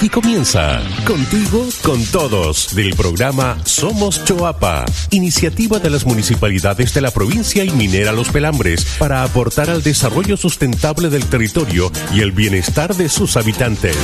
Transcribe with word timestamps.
Aquí 0.00 0.08
comienza 0.08 0.80
Contigo 1.06 1.68
con 1.82 2.02
Todos 2.06 2.74
del 2.74 2.96
programa 2.96 3.58
Somos 3.64 4.24
Choapa, 4.24 4.86
iniciativa 5.10 5.78
de 5.78 5.90
las 5.90 6.06
municipalidades 6.06 6.94
de 6.94 7.02
la 7.02 7.10
provincia 7.10 7.64
y 7.64 7.70
minera 7.72 8.10
Los 8.10 8.30
Pelambres 8.30 8.96
para 8.98 9.24
aportar 9.24 9.68
al 9.68 9.82
desarrollo 9.82 10.38
sustentable 10.38 11.10
del 11.10 11.26
territorio 11.26 11.92
y 12.14 12.22
el 12.22 12.32
bienestar 12.32 12.96
de 12.96 13.10
sus 13.10 13.36
habitantes. 13.36 13.94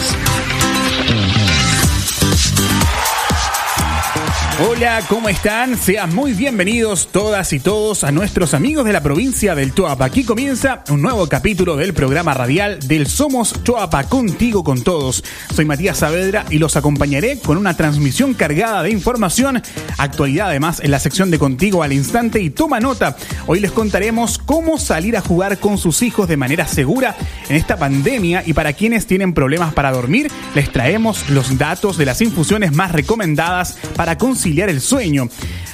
Hola, 4.58 5.02
¿cómo 5.10 5.28
están? 5.28 5.76
Sean 5.76 6.14
muy 6.14 6.32
bienvenidos 6.32 7.08
todas 7.12 7.52
y 7.52 7.60
todos 7.60 8.04
a 8.04 8.10
nuestros 8.10 8.54
amigos 8.54 8.86
de 8.86 8.94
la 8.94 9.02
provincia 9.02 9.54
del 9.54 9.74
Choapa. 9.74 10.06
Aquí 10.06 10.24
comienza 10.24 10.82
un 10.88 11.02
nuevo 11.02 11.28
capítulo 11.28 11.76
del 11.76 11.92
programa 11.92 12.32
radial 12.32 12.78
del 12.88 13.06
Somos 13.06 13.62
Choapa, 13.64 14.04
contigo 14.04 14.64
con 14.64 14.82
todos. 14.82 15.22
Soy 15.54 15.66
Matías 15.66 15.98
Saavedra 15.98 16.46
y 16.48 16.58
los 16.58 16.74
acompañaré 16.74 17.38
con 17.38 17.58
una 17.58 17.76
transmisión 17.76 18.32
cargada 18.32 18.82
de 18.82 18.88
información, 18.88 19.62
actualidad 19.98 20.48
además 20.48 20.80
en 20.82 20.90
la 20.90 21.00
sección 21.00 21.30
de 21.30 21.38
Contigo 21.38 21.82
al 21.82 21.92
Instante 21.92 22.40
y 22.40 22.48
toma 22.48 22.80
nota. 22.80 23.14
Hoy 23.46 23.60
les 23.60 23.72
contaremos 23.72 24.38
cómo 24.38 24.78
salir 24.78 25.18
a 25.18 25.20
jugar 25.20 25.58
con 25.58 25.76
sus 25.76 26.00
hijos 26.00 26.28
de 26.28 26.38
manera 26.38 26.66
segura 26.66 27.14
en 27.50 27.56
esta 27.56 27.76
pandemia 27.76 28.42
y 28.46 28.54
para 28.54 28.72
quienes 28.72 29.06
tienen 29.06 29.34
problemas 29.34 29.74
para 29.74 29.92
dormir, 29.92 30.30
les 30.54 30.72
traemos 30.72 31.28
los 31.28 31.58
datos 31.58 31.98
de 31.98 32.06
las 32.06 32.22
infusiones 32.22 32.72
más 32.72 32.92
recomendadas 32.92 33.76
para 33.96 34.16
conseguir 34.16 34.45
el 34.46 34.80
sueño. 34.80 35.28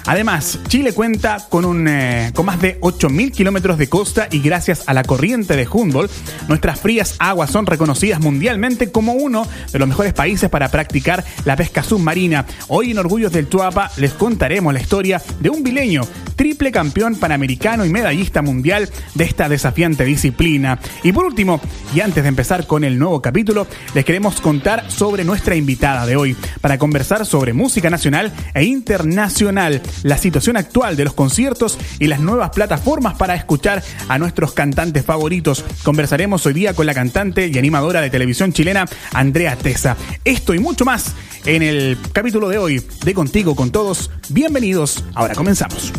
Además, 0.07 0.59
Chile 0.67 0.93
cuenta 0.93 1.47
con, 1.49 1.65
un, 1.65 1.87
eh, 1.87 2.33
con 2.35 2.47
más 2.47 2.61
de 2.61 2.81
8.000 2.81 3.31
kilómetros 3.31 3.79
de 3.79 3.89
costa 3.89 4.27
y 4.31 4.41
gracias 4.41 4.85
a 4.89 4.95
la 4.95 5.05
corriente 5.05 5.55
de 5.55 5.69
Humboldt, 5.71 6.11
nuestras 6.48 6.81
frías 6.81 7.15
aguas 7.21 7.51
son 7.51 7.67
reconocidas 7.67 8.19
mundialmente 8.19 8.91
como 8.91 9.12
uno 9.12 9.47
de 9.71 9.79
los 9.79 9.87
mejores 9.87 10.12
países 10.12 10.51
para 10.51 10.71
practicar 10.71 11.25
la 11.45 11.55
pesca 11.55 11.85
submarina. 11.85 12.47
Hoy 12.69 12.91
en 12.91 12.98
Orgullos 12.98 13.31
del 13.31 13.47
Tuapa 13.47 13.93
les 13.97 14.12
contaremos 14.15 14.73
la 14.75 14.81
historia 14.81 15.23
de 15.39 15.50
un 15.50 15.62
vileño, 15.62 16.03
triple 16.34 16.73
campeón 16.73 17.15
panamericano 17.17 17.84
y 17.84 17.91
medallista 17.91 18.43
mundial 18.43 18.89
de 19.15 19.25
esta 19.25 19.48
desafiante 19.48 20.05
disciplina. 20.05 20.81
Y 21.05 21.12
por 21.12 21.27
último, 21.27 21.61
y 21.95 22.00
antes 22.00 22.25
de 22.25 22.28
empezar 22.28 22.67
con 22.67 22.83
el 22.83 22.98
nuevo 22.98 23.23
capítulo, 23.23 23.69
les 23.95 24.05
queremos 24.05 24.41
contar 24.41 24.91
sobre 24.91 25.23
nuestra 25.23 25.55
invitada 25.55 26.06
de 26.06 26.17
hoy 26.17 26.37
para 26.61 26.78
conversar 26.78 27.25
sobre 27.25 27.53
música 27.53 27.89
nacional 27.89 28.33
e 28.55 28.62
internacional 28.65 29.83
la 30.03 30.19
situación 30.19 30.57
actual 30.57 30.97
de 30.97 31.05
los 31.05 31.15
conciertos 31.15 31.79
y 31.99 32.07
las 32.07 32.21
nuevas 32.21 32.51
plataformas 32.51 33.15
para 33.15 33.35
escuchar 33.35 33.83
a 34.09 34.19
nuestros 34.19 34.53
cantantes 34.53 35.05
favoritos. 35.05 35.65
Conversaremos 35.83 36.47
hoy 36.47 36.53
día 36.53 36.75
con 36.75 36.87
la 36.87 36.95
cantante 36.95 37.49
y 37.49 37.59
animadora 37.59 38.01
de 38.01 38.11
televisión 38.11 38.53
chilena 38.53 38.87
Andrea 39.13 39.57
Tesa. 39.57 39.97
Esto 40.25 40.55
y 40.55 40.59
mucho 40.59 40.85
más 40.85 41.15
en 41.45 41.63
el 41.63 41.99
capítulo 42.13 42.49
de 42.49 42.59
hoy 42.59 42.87
de 43.05 43.15
Contigo 43.15 43.55
con 43.57 43.71
Todos. 43.71 44.11
Bienvenidos, 44.29 45.05
ahora 45.15 45.35
comenzamos. 45.35 45.93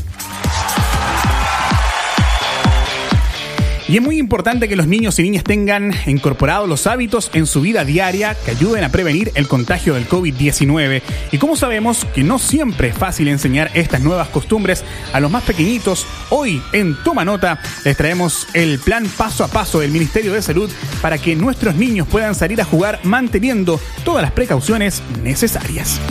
Y 3.94 3.98
es 3.98 4.02
muy 4.02 4.18
importante 4.18 4.68
que 4.68 4.76
los 4.76 4.88
niños 4.88 5.20
y 5.20 5.22
niñas 5.22 5.44
tengan 5.44 5.94
incorporados 6.08 6.68
los 6.68 6.88
hábitos 6.88 7.30
en 7.36 7.46
su 7.46 7.62
vida 7.62 7.86
diaria 7.86 8.36
que 8.44 8.50
ayuden 8.50 8.84
a 8.84 8.90
prevenir 8.90 9.32
el 9.36 9.48
contagio 9.48 9.94
del 9.94 10.10
COVID-19. 10.10 11.04
Y 11.32 11.38
como 11.38 11.56
sabemos 11.56 12.04
que 12.06 12.24
no 12.24 12.40
siempre 12.40 12.88
es 12.88 12.98
fácil 12.98 13.28
enseñar 13.28 13.70
estas 13.76 14.02
nuevas 14.02 14.30
costumbres 14.30 14.84
a 15.14 15.20
los 15.20 15.30
más 15.30 15.44
pequeñitos, 15.44 16.08
hoy 16.32 16.60
en 16.72 16.98
Toma 17.04 17.24
Nota 17.24 17.60
les 17.86 17.96
traemos 17.96 18.48
el 18.56 18.80
plan 18.80 19.06
paso 19.16 19.44
a 19.44 19.48
paso 19.48 19.80
del 19.80 19.92
Ministerio 19.92 20.34
de 20.34 20.42
Salud 20.42 20.72
para 21.00 21.20
que 21.20 21.36
nuestros 21.36 21.76
niños 21.76 22.08
puedan 22.08 22.34
salir 22.34 22.62
a 22.62 22.66
jugar 22.66 23.00
manteniendo 23.04 23.80
todas 24.04 24.24
las 24.24 24.32
precauciones 24.32 25.04
necesarias. 25.22 26.02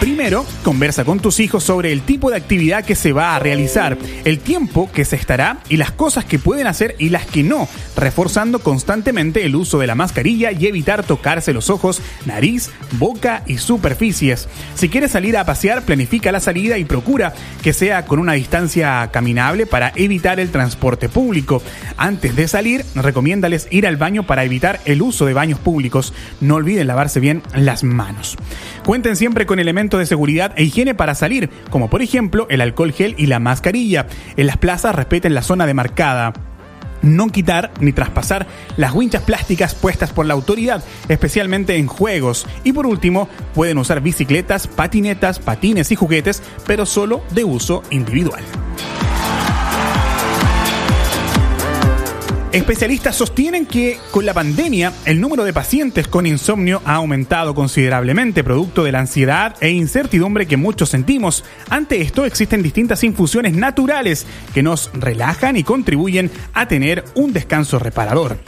Primero, 0.00 0.44
conversa 0.62 1.06
con 1.06 1.20
tus 1.20 1.40
hijos 1.40 1.64
sobre 1.64 1.90
el 1.90 2.02
tipo 2.02 2.30
de 2.30 2.36
actividad 2.36 2.84
que 2.84 2.94
se 2.94 3.12
va 3.12 3.34
a 3.34 3.38
realizar, 3.38 3.96
el 4.26 4.38
tiempo 4.40 4.90
que 4.92 5.06
se 5.06 5.16
estará 5.16 5.60
y 5.70 5.78
las 5.78 5.90
cosas 5.90 6.26
que 6.26 6.38
pueden 6.38 6.66
hacer 6.66 6.96
y 6.98 7.08
las 7.08 7.24
que 7.24 7.42
no, 7.42 7.66
reforzando 7.96 8.58
constantemente 8.58 9.46
el 9.46 9.56
uso 9.56 9.78
de 9.78 9.86
la 9.86 9.94
mascarilla 9.94 10.52
y 10.52 10.66
evitar 10.66 11.02
tocarse 11.02 11.54
los 11.54 11.70
ojos, 11.70 12.02
nariz, 12.26 12.70
boca 12.98 13.42
y 13.46 13.56
superficies. 13.56 14.48
Si 14.74 14.90
quieres 14.90 15.12
salir 15.12 15.36
a 15.38 15.46
pasear, 15.46 15.82
planifica 15.82 16.30
la 16.30 16.40
salida 16.40 16.76
y 16.76 16.84
procura 16.84 17.32
que 17.62 17.72
sea 17.72 18.04
con 18.04 18.18
una 18.18 18.34
distancia 18.34 19.08
caminable 19.10 19.64
para 19.64 19.92
evitar 19.96 20.40
el 20.40 20.50
transporte 20.50 21.08
público. 21.08 21.62
Antes 21.96 22.36
de 22.36 22.48
salir, 22.48 22.84
recomiéndales 22.94 23.66
ir 23.70 23.86
al 23.86 23.96
baño 23.96 24.24
para 24.24 24.44
evitar 24.44 24.78
el 24.84 25.00
uso 25.00 25.24
de 25.24 25.32
baños 25.32 25.58
públicos. 25.58 26.12
No 26.42 26.56
olviden 26.56 26.86
lavarse 26.86 27.18
bien 27.18 27.42
las 27.54 27.82
manos. 27.82 28.36
Cuenten 28.84 29.16
siempre 29.16 29.46
con 29.46 29.58
elementos 29.58 29.85
de 29.88 30.06
seguridad 30.06 30.52
e 30.56 30.64
higiene 30.64 30.94
para 30.94 31.14
salir, 31.14 31.50
como 31.70 31.88
por 31.88 32.02
ejemplo 32.02 32.46
el 32.50 32.60
alcohol 32.60 32.92
gel 32.92 33.14
y 33.16 33.26
la 33.26 33.38
mascarilla. 33.38 34.06
En 34.36 34.46
las 34.46 34.56
plazas 34.56 34.94
respeten 34.94 35.34
la 35.34 35.42
zona 35.42 35.66
demarcada 35.66 36.32
no 37.02 37.28
quitar 37.28 37.72
ni 37.80 37.92
traspasar 37.92 38.46
las 38.76 38.92
winchas 38.92 39.22
plásticas 39.22 39.74
puestas 39.74 40.12
por 40.12 40.26
la 40.26 40.34
autoridad, 40.34 40.82
especialmente 41.08 41.76
en 41.76 41.86
juegos. 41.86 42.46
Y 42.64 42.72
por 42.72 42.86
último, 42.86 43.28
pueden 43.54 43.78
usar 43.78 44.00
bicicletas, 44.00 44.66
patinetas, 44.66 45.38
patines 45.38 45.92
y 45.92 45.96
juguetes, 45.96 46.42
pero 46.66 46.86
solo 46.86 47.22
de 47.30 47.44
uso 47.44 47.82
individual. 47.90 48.42
Especialistas 52.52 53.16
sostienen 53.16 53.66
que 53.66 53.98
con 54.12 54.24
la 54.24 54.32
pandemia 54.32 54.92
el 55.04 55.20
número 55.20 55.44
de 55.44 55.52
pacientes 55.52 56.08
con 56.08 56.26
insomnio 56.26 56.80
ha 56.84 56.94
aumentado 56.94 57.54
considerablemente 57.54 58.44
producto 58.44 58.84
de 58.84 58.92
la 58.92 59.00
ansiedad 59.00 59.56
e 59.60 59.70
incertidumbre 59.70 60.46
que 60.46 60.56
muchos 60.56 60.88
sentimos. 60.88 61.44
Ante 61.68 62.00
esto 62.00 62.24
existen 62.24 62.62
distintas 62.62 63.02
infusiones 63.04 63.54
naturales 63.54 64.26
que 64.54 64.62
nos 64.62 64.90
relajan 64.94 65.56
y 65.56 65.64
contribuyen 65.64 66.30
a 66.54 66.68
tener 66.68 67.04
un 67.14 67.32
descanso 67.32 67.78
reparador. 67.78 68.38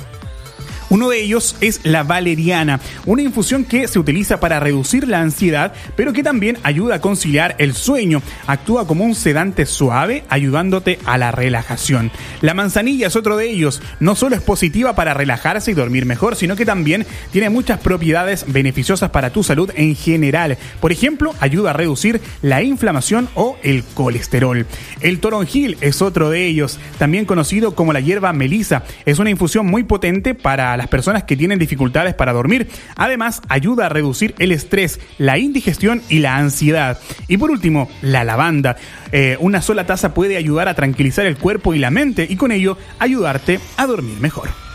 Uno 0.91 1.11
de 1.11 1.23
ellos 1.23 1.57
es 1.61 1.81
la 1.85 2.03
valeriana, 2.03 2.81
una 3.05 3.21
infusión 3.21 3.65
que 3.65 3.87
se 3.89 3.99
utiliza 3.99 4.41
para 4.41 4.59
reducir 4.59 5.07
la 5.07 5.21
ansiedad, 5.21 5.75
pero 5.97 6.15
que 6.15 6.23
también 6.23 6.57
ayuda 6.63 6.97
a 6.97 7.01
conciliar 7.01 7.57
el 7.59 7.75
sueño. 7.75 8.23
Actúa 8.47 8.87
como 8.87 9.05
un 9.05 9.15
sedante 9.15 9.67
suave, 9.67 10.25
ayudándote 10.31 10.99
a 11.05 11.19
la 11.19 11.31
relajación. 11.31 12.11
La 12.41 12.55
manzanilla 12.55 13.09
es 13.09 13.17
otro 13.17 13.37
de 13.37 13.51
ellos. 13.51 13.83
No 14.01 14.15
solo 14.15 14.35
es 14.35 14.41
positiva 14.41 14.95
para 14.95 15.13
relajarse 15.13 15.71
y 15.71 15.75
dormir 15.75 16.07
mejor, 16.07 16.37
sino 16.37 16.57
que 16.57 16.65
también 16.65 17.07
tiene 17.33 17.51
muchas 17.51 17.81
propiedades 17.81 18.47
beneficiosas 18.49 19.11
para 19.11 19.31
tu 19.31 19.43
salud 19.43 19.71
en 19.75 19.95
general. 19.95 20.57
Por 20.81 20.93
ejemplo, 20.93 21.35
ayuda 21.41 21.71
a 21.71 21.75
reducir 21.75 22.23
la 22.41 22.63
inflamación 22.63 23.29
o 23.35 23.59
el 23.63 23.85
colesterol. 23.85 24.65
El 25.01 25.21
toronjil 25.21 25.77
es 25.83 26.01
otro 26.01 26.31
de 26.31 26.47
ellos, 26.47 26.79
también 26.99 27.27
conocido 27.27 27.75
como 27.75 27.93
la 27.93 28.01
hierba 28.01 28.33
melisa. 28.33 28.85
Es 29.05 29.19
una 29.19 29.29
infusión 29.29 29.67
muy 29.67 29.85
potente 29.85 30.35
para 30.35 30.78
las 30.79 30.89
personas 30.89 31.25
que 31.25 31.37
tienen 31.37 31.59
dificultades 31.59 32.15
para 32.15 32.33
dormir. 32.33 32.69
Además, 32.97 33.43
ayuda 33.49 33.87
a 33.87 33.89
reducir 33.91 34.35
el 34.39 34.53
estrés, 34.53 35.01
la 35.19 35.37
indigestión 35.39 36.03
y 36.09 36.21
la 36.21 36.37
ansiedad. 36.37 36.99
Y 37.27 37.37
por 37.37 37.51
último, 37.51 37.91
la 38.01 38.25
lavanda. 38.25 38.77
Eh, 39.13 39.37
una 39.41 39.61
sola 39.61 39.87
taza 39.87 40.15
puede 40.15 40.37
ayudar 40.37 40.69
a 40.69 40.75
tranquilizar 40.75 41.27
el 41.27 41.37
cuerpo 41.37 41.75
y 41.75 41.79
la 41.79 41.91
mente 41.91 42.27
y 42.29 42.37
con 42.37 42.53
ello 42.53 42.79
ayudarte 42.99 43.61
a 43.77 43.87
dormir 43.87 44.19
mejor. 44.21 44.68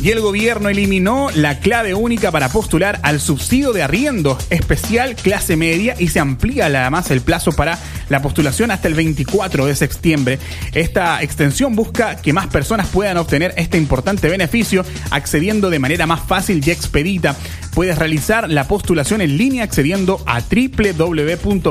y 0.01 0.11
el 0.11 0.21
gobierno 0.21 0.69
eliminó 0.69 1.29
la 1.35 1.59
clave 1.59 1.93
única 1.93 2.31
para 2.31 2.49
postular 2.49 2.99
al 3.03 3.19
subsidio 3.19 3.73
de 3.73 3.83
arriendo 3.83 4.37
especial 4.49 5.15
clase 5.15 5.57
media 5.57 5.95
y 5.99 6.07
se 6.07 6.19
amplía 6.19 6.67
además 6.67 7.11
el 7.11 7.21
plazo 7.21 7.51
para 7.51 7.77
la 8.09 8.21
postulación 8.21 8.71
hasta 8.71 8.87
el 8.87 8.95
24 8.95 9.65
de 9.65 9.75
septiembre. 9.75 10.39
Esta 10.73 11.21
extensión 11.21 11.75
busca 11.75 12.17
que 12.17 12.33
más 12.33 12.47
personas 12.47 12.87
puedan 12.87 13.17
obtener 13.17 13.53
este 13.57 13.77
importante 13.77 14.27
beneficio 14.27 14.85
accediendo 15.11 15.69
de 15.69 15.79
manera 15.79 16.05
más 16.05 16.21
fácil 16.21 16.61
y 16.65 16.71
expedita. 16.71 17.35
Puedes 17.73 17.97
realizar 17.97 18.49
la 18.49 18.67
postulación 18.67 19.21
en 19.21 19.37
línea 19.37 19.63
accediendo 19.63 20.21
a 20.25 20.41
www.mimbu.cl 20.41 21.63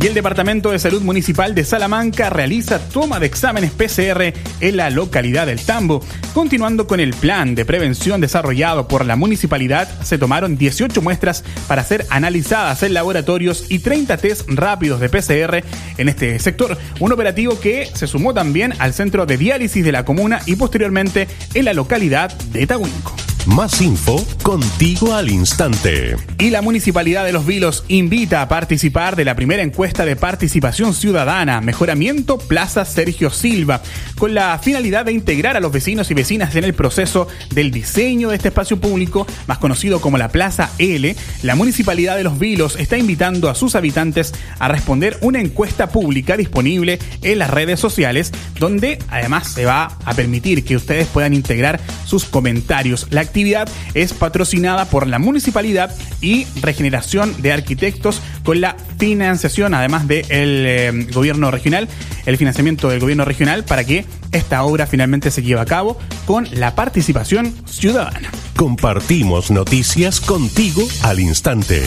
Y 0.02 0.08
el 0.08 0.14
Departamento 0.14 0.72
de 0.72 0.80
Salud 0.80 1.02
Municipal 1.02 1.54
de 1.54 1.66
Salamanca 1.66 2.30
realiza 2.30 2.80
toma 2.80 3.20
de 3.20 3.26
exámenes 3.26 3.72
PCR 3.72 4.34
en 4.62 4.78
la 4.78 4.90
localidad 4.90 5.48
del 5.48 5.60
Tambo. 5.60 6.02
Continuando 6.34 6.88
con 6.88 7.02
el 7.02 7.14
plan 7.14 7.54
de 7.54 7.66
prevención 7.66 8.22
desarrollado 8.22 8.88
por 8.88 9.06
la 9.06 9.18
municipalidad, 9.18 9.90
se 10.02 10.18
tomaron 10.18 10.58
18 10.58 11.02
muestras 11.02 11.44
para 11.68 11.84
ser 11.84 12.06
analizadas 12.10 12.82
en 12.84 12.94
laboratorios 12.94 13.66
y 13.70 13.80
30 13.80 14.16
test 14.16 14.48
rápidos 14.48 15.02
de 15.02 15.10
PCR 15.10 15.66
en 15.98 16.08
este 16.08 16.40
sector. 16.40 16.78
Un 17.02 17.12
operativo 17.12 17.60
que 17.60 17.90
se 17.94 18.08
sumó 18.08 18.34
también 18.34 18.76
al 18.80 18.94
centro 18.94 19.26
de 19.26 19.38
diálisis 19.38 19.84
de 19.84 19.92
la 19.92 20.06
comuna 20.06 20.40
y 20.46 20.56
posteriormente 20.56 21.28
en 21.54 21.66
la 21.66 21.74
localidad 21.74 22.32
de 22.54 22.66
Tahuinco. 22.66 23.29
Más 23.56 23.82
info 23.82 24.24
contigo 24.44 25.16
al 25.16 25.32
instante. 25.32 26.16
Y 26.38 26.52
la 26.52 26.62
Municipalidad 26.62 27.26
de 27.26 27.32
Los 27.32 27.48
Vilos 27.48 27.84
invita 27.88 28.44
a 28.44 28.48
participar 28.48 29.16
de 29.16 29.26
la 29.26 29.36
primera 29.36 29.64
encuesta 29.64 30.06
de 30.06 30.16
participación 30.16 30.94
ciudadana, 30.94 31.60
Mejoramiento 31.60 32.38
Plaza 32.38 32.86
Sergio 32.86 33.32
Silva, 33.32 33.82
con 34.20 34.36
la 34.36 34.60
finalidad 34.60 35.06
de 35.06 35.14
integrar 35.14 35.58
a 35.58 35.60
los 35.60 35.72
vecinos 35.72 36.12
y 36.12 36.14
vecinas 36.14 36.56
en 36.56 36.64
el 36.64 36.76
proceso 36.76 37.28
del 37.50 37.72
diseño 37.72 38.30
de 38.30 38.36
este 38.36 38.50
espacio 38.50 38.80
público, 38.80 39.26
más 39.48 39.58
conocido 39.58 40.00
como 40.00 40.20
la 40.20 40.30
Plaza 40.30 40.70
L. 40.78 41.16
La 41.42 41.56
Municipalidad 41.56 42.18
de 42.18 42.24
Los 42.24 42.38
Vilos 42.38 42.76
está 42.78 42.98
invitando 43.00 43.50
a 43.50 43.56
sus 43.56 43.76
habitantes 43.76 44.32
a 44.60 44.68
responder 44.68 45.18
una 45.22 45.42
encuesta 45.42 45.90
pública 45.90 46.38
disponible 46.38 47.00
en 47.24 47.40
las 47.40 47.50
redes 47.50 47.80
sociales, 47.80 48.32
donde 48.60 49.00
además 49.10 49.48
se 49.54 49.66
va 49.66 49.98
a 50.06 50.14
permitir 50.14 50.64
que 50.64 50.76
ustedes 50.76 51.08
puedan 51.08 51.34
integrar 51.34 51.82
sus 52.06 52.26
comentarios. 52.26 53.08
La 53.10 53.22
actividad 53.22 53.39
actividad 53.40 53.70
es 53.94 54.12
patrocinada 54.12 54.86
por 54.86 55.08
la 55.08 55.18
municipalidad 55.18 55.96
y 56.20 56.46
Regeneración 56.62 57.42
de 57.42 57.54
Arquitectos 57.54 58.22
con 58.44 58.60
la 58.60 58.76
financiación, 58.98 59.74
además 59.74 60.10
del 60.10 60.26
eh, 60.30 61.08
gobierno 61.14 61.50
regional, 61.50 61.88
el 62.26 62.36
financiamiento 62.36 62.90
del 62.90 63.00
gobierno 63.00 63.24
regional 63.24 63.64
para 63.64 63.86
que 63.86 64.06
esta 64.34 64.64
obra 64.64 64.88
finalmente 64.88 65.32
se 65.32 65.42
lleve 65.42 65.62
a 65.62 65.66
cabo 65.66 65.98
con 66.26 66.50
la 66.52 66.76
participación 66.76 67.56
ciudadana. 67.66 68.30
Compartimos 68.58 69.52
noticias 69.52 70.20
contigo 70.20 70.86
al 71.04 71.22
instante. 71.22 71.84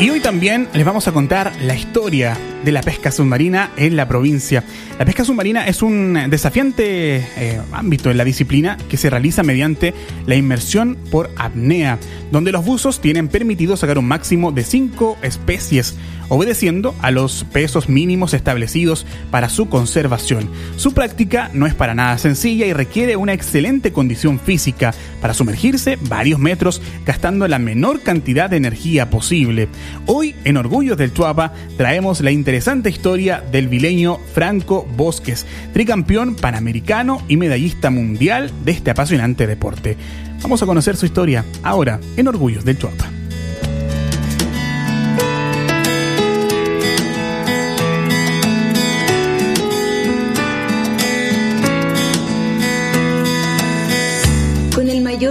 Y 0.00 0.10
hoy 0.10 0.20
también 0.20 0.68
les 0.74 0.84
vamos 0.84 1.08
a 1.08 1.12
contar 1.12 1.52
la 1.60 1.74
historia 1.74 2.38
de 2.64 2.70
la 2.70 2.82
pesca 2.82 3.10
submarina 3.10 3.72
en 3.76 3.96
la 3.96 4.06
provincia. 4.06 4.62
La 4.96 5.04
pesca 5.04 5.24
submarina 5.24 5.66
es 5.66 5.82
un 5.82 6.16
desafiante 6.30 7.16
eh, 7.16 7.60
ámbito 7.72 8.08
en 8.08 8.16
la 8.16 8.24
disciplina 8.24 8.76
que 8.88 8.96
se 8.96 9.10
realiza 9.10 9.42
mediante 9.42 9.94
la 10.24 10.36
inmersión 10.36 10.96
por 11.10 11.30
apnea, 11.36 11.98
donde 12.30 12.52
los 12.52 12.64
buzos 12.64 13.00
tienen 13.00 13.26
permitido 13.26 13.76
sacar 13.76 13.98
un 13.98 14.06
máximo 14.06 14.52
de 14.52 14.62
5 14.62 15.18
especies 15.22 15.96
obedeciendo 16.28 16.94
a 17.00 17.10
los 17.10 17.44
pesos 17.44 17.88
mínimos 17.88 18.34
establecidos 18.34 19.06
para 19.30 19.48
su 19.48 19.68
conservación. 19.68 20.48
Su 20.76 20.92
práctica 20.92 21.50
no 21.54 21.66
es 21.66 21.74
para 21.74 21.94
nada 21.94 22.18
sencilla 22.18 22.66
y 22.66 22.72
requiere 22.72 23.16
una 23.16 23.32
excelente 23.32 23.92
condición 23.92 24.38
física 24.38 24.94
para 25.20 25.34
sumergirse 25.34 25.98
varios 26.02 26.38
metros 26.38 26.82
gastando 27.06 27.48
la 27.48 27.58
menor 27.58 28.02
cantidad 28.02 28.50
de 28.50 28.58
energía 28.58 29.10
posible. 29.10 29.68
Hoy, 30.06 30.34
en 30.44 30.56
Orgullos 30.56 30.96
del 30.96 31.12
Chuapa, 31.12 31.52
traemos 31.76 32.20
la 32.20 32.30
interesante 32.30 32.90
historia 32.90 33.42
del 33.52 33.68
vileño 33.68 34.18
Franco 34.32 34.86
Bosques, 34.96 35.46
tricampeón 35.72 36.34
panamericano 36.34 37.22
y 37.28 37.36
medallista 37.36 37.90
mundial 37.90 38.50
de 38.64 38.72
este 38.72 38.90
apasionante 38.90 39.46
deporte. 39.46 39.96
Vamos 40.42 40.62
a 40.62 40.66
conocer 40.66 40.96
su 40.96 41.06
historia 41.06 41.44
ahora 41.62 42.00
en 42.16 42.28
Orgullos 42.28 42.64
del 42.64 42.78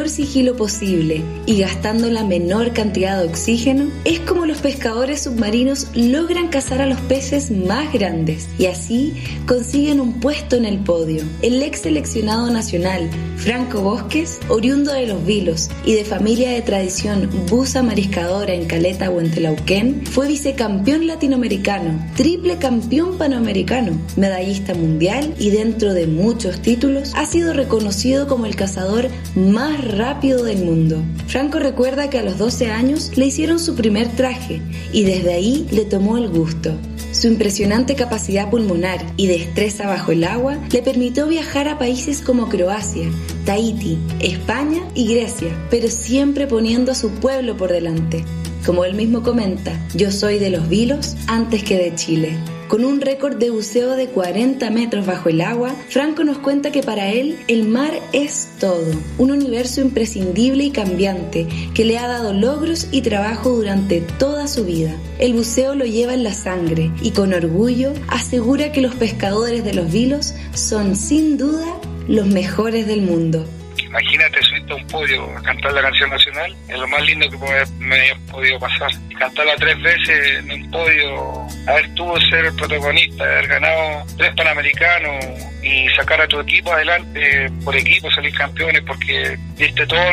Sigilo 0.09 0.55
posible 0.55 1.23
y 1.45 1.59
gastando 1.59 2.09
la 2.09 2.23
menor 2.23 2.73
cantidad 2.73 3.19
de 3.19 3.27
oxígeno, 3.27 3.89
es 4.05 4.19
como 4.21 4.45
los 4.45 4.59
pescadores 4.59 5.21
submarinos 5.23 5.87
logran 5.95 6.47
cazar 6.49 6.81
a 6.81 6.85
los 6.85 6.99
peces 7.01 7.51
más 7.51 7.91
grandes 7.93 8.47
y 8.57 8.65
así 8.65 9.13
consiguen 9.45 9.99
un 9.99 10.19
puesto 10.19 10.55
en 10.55 10.65
el 10.65 10.79
podio. 10.79 11.23
El 11.41 11.61
ex 11.61 11.81
seleccionado 11.81 12.49
nacional, 12.51 13.09
Franco 13.37 13.81
Bosques, 13.81 14.39
oriundo 14.49 14.93
de 14.93 15.07
Los 15.07 15.25
Vilos 15.25 15.69
y 15.85 15.93
de 15.93 16.05
familia 16.05 16.51
de 16.51 16.61
tradición 16.61 17.29
busa 17.49 17.83
mariscadora 17.83 18.53
en 18.53 18.65
Caleta 18.65 19.09
Huentelauquén, 19.09 20.05
fue 20.05 20.27
vicecampeón 20.27 21.07
latinoamericano, 21.07 21.99
triple 22.15 22.57
campeón 22.57 23.17
panamericano, 23.17 23.93
medallista 24.15 24.73
mundial 24.73 25.33
y 25.39 25.51
dentro 25.51 25.93
de 25.93 26.07
muchos 26.07 26.61
títulos, 26.61 27.13
ha 27.15 27.25
sido 27.25 27.53
reconocido 27.53 28.27
como 28.27 28.45
el 28.45 28.55
cazador 28.55 29.07
más 29.35 29.83
rápido 29.97 30.43
del 30.43 30.63
mundo. 30.63 31.03
Franco 31.27 31.59
recuerda 31.59 32.09
que 32.09 32.19
a 32.19 32.23
los 32.23 32.37
12 32.37 32.67
años 32.69 33.11
le 33.15 33.25
hicieron 33.25 33.59
su 33.59 33.75
primer 33.75 34.07
traje 34.15 34.61
y 34.93 35.03
desde 35.03 35.33
ahí 35.33 35.67
le 35.71 35.85
tomó 35.85 36.17
el 36.17 36.29
gusto. 36.29 36.71
Su 37.11 37.27
impresionante 37.27 37.95
capacidad 37.95 38.49
pulmonar 38.49 39.03
y 39.17 39.27
destreza 39.27 39.87
bajo 39.87 40.11
el 40.11 40.23
agua 40.23 40.59
le 40.71 40.83
permitió 40.83 41.27
viajar 41.27 41.67
a 41.67 41.79
países 41.79 42.21
como 42.21 42.47
Croacia, 42.47 43.09
Tahiti, 43.45 43.97
España 44.19 44.83
y 44.93 45.07
Grecia, 45.07 45.49
pero 45.71 45.87
siempre 45.87 46.45
poniendo 46.45 46.91
a 46.91 46.95
su 46.95 47.09
pueblo 47.09 47.57
por 47.57 47.71
delante. 47.71 48.23
Como 48.65 48.85
él 48.85 48.93
mismo 48.93 49.23
comenta, 49.23 49.71
yo 49.95 50.11
soy 50.11 50.37
de 50.37 50.51
los 50.51 50.69
vilos 50.69 51.15
antes 51.27 51.63
que 51.63 51.77
de 51.77 51.95
Chile. 51.95 52.37
Con 52.67 52.83
un 52.83 52.99
récord 52.99 53.37
de 53.37 53.49
buceo 53.49 53.95
de 53.95 54.07
40 54.07 54.69
metros 54.71 55.05
bajo 55.05 55.29
el 55.29 55.39
agua, 55.39 55.73
Franco 55.87 56.25
nos 56.25 56.37
cuenta 56.39 56.69
que 56.69 56.83
para 56.83 57.09
él 57.13 57.39
el 57.47 57.65
mar 57.65 57.93
es 58.11 58.49
todo, 58.59 58.91
un 59.17 59.31
universo 59.31 59.79
imprescindible 59.79 60.65
y 60.65 60.71
cambiante 60.71 61.47
que 61.73 61.85
le 61.85 61.97
ha 61.97 62.09
dado 62.09 62.33
logros 62.33 62.89
y 62.91 63.03
trabajo 63.03 63.51
durante 63.51 64.01
toda 64.01 64.49
su 64.49 64.65
vida. 64.65 64.93
El 65.17 65.33
buceo 65.33 65.75
lo 65.75 65.85
lleva 65.85 66.13
en 66.13 66.25
la 66.25 66.33
sangre 66.33 66.91
y 67.01 67.11
con 67.11 67.33
orgullo 67.33 67.93
asegura 68.09 68.73
que 68.73 68.81
los 68.81 68.95
pescadores 68.95 69.63
de 69.63 69.73
los 69.73 69.89
vilos 69.89 70.33
son 70.53 70.97
sin 70.97 71.37
duda 71.37 71.79
los 72.09 72.27
mejores 72.27 72.85
del 72.85 73.01
mundo. 73.01 73.45
Imagínate 73.87 74.41
subirte 74.43 74.73
a 74.73 74.75
un 74.75 74.87
podio 74.87 75.37
a 75.37 75.41
cantar 75.41 75.73
la 75.73 75.81
canción 75.81 76.09
nacional, 76.09 76.55
es 76.67 76.77
lo 76.77 76.87
más 76.87 77.01
lindo 77.03 77.29
que 77.29 77.37
me 77.79 77.95
haya 77.95 78.17
podido 78.29 78.59
pasar. 78.59 78.91
Cantarla 79.17 79.55
tres 79.55 79.81
veces 79.81 80.39
en 80.39 80.51
un 80.51 80.71
podio, 80.71 81.47
haber 81.67 81.93
tuvo 81.95 82.19
ser 82.21 82.53
protagonista, 82.53 83.23
haber 83.23 83.47
ganado 83.47 84.05
tres 84.17 84.33
panamericanos 84.35 85.25
y 85.63 85.87
sacar 85.89 86.21
a 86.21 86.27
tu 86.27 86.39
equipo 86.39 86.71
adelante 86.71 87.49
por 87.63 87.75
equipo, 87.75 88.11
salir 88.11 88.33
campeones 88.33 88.81
porque 88.85 89.37
viste 89.57 89.87
todo 89.87 90.11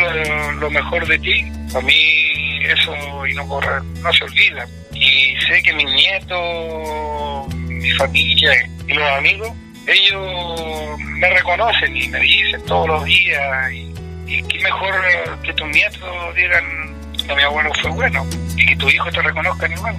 lo, 0.61 0.71
mejor 0.71 1.07
de 1.07 1.19
ti. 1.19 1.45
Para 1.73 1.85
mí 1.85 2.61
eso 2.65 3.27
y 3.27 3.35
no, 3.35 3.45
no 3.45 4.13
se 4.13 4.25
olvida. 4.25 4.67
Y 4.93 5.37
sé 5.47 5.63
que 5.63 5.73
mis 5.73 5.91
nietos, 5.93 7.55
mi 7.55 7.91
familia 7.93 8.53
y 8.87 8.95
los 8.95 9.11
amigos 9.11 9.53
ellos 9.87 10.99
me 10.99 11.31
reconocen 11.31 11.97
y 11.97 12.09
me 12.09 12.21
dicen 12.21 12.65
todos 12.67 12.89
los 12.89 13.05
días 13.05 13.73
y, 13.73 13.93
qué 14.27 14.59
mejor 14.61 14.95
que 15.43 15.53
tus 15.53 15.69
nietos 15.69 16.35
digan 16.35 16.95
que 17.27 17.35
mi 17.35 17.43
abuelo 17.43 17.71
fue 17.81 17.91
bueno 17.91 18.27
y 18.57 18.67
que 18.67 18.77
tu 18.77 18.89
hijo 18.89 19.11
te 19.11 19.23
reconozcan 19.23 19.73
igual. 19.73 19.97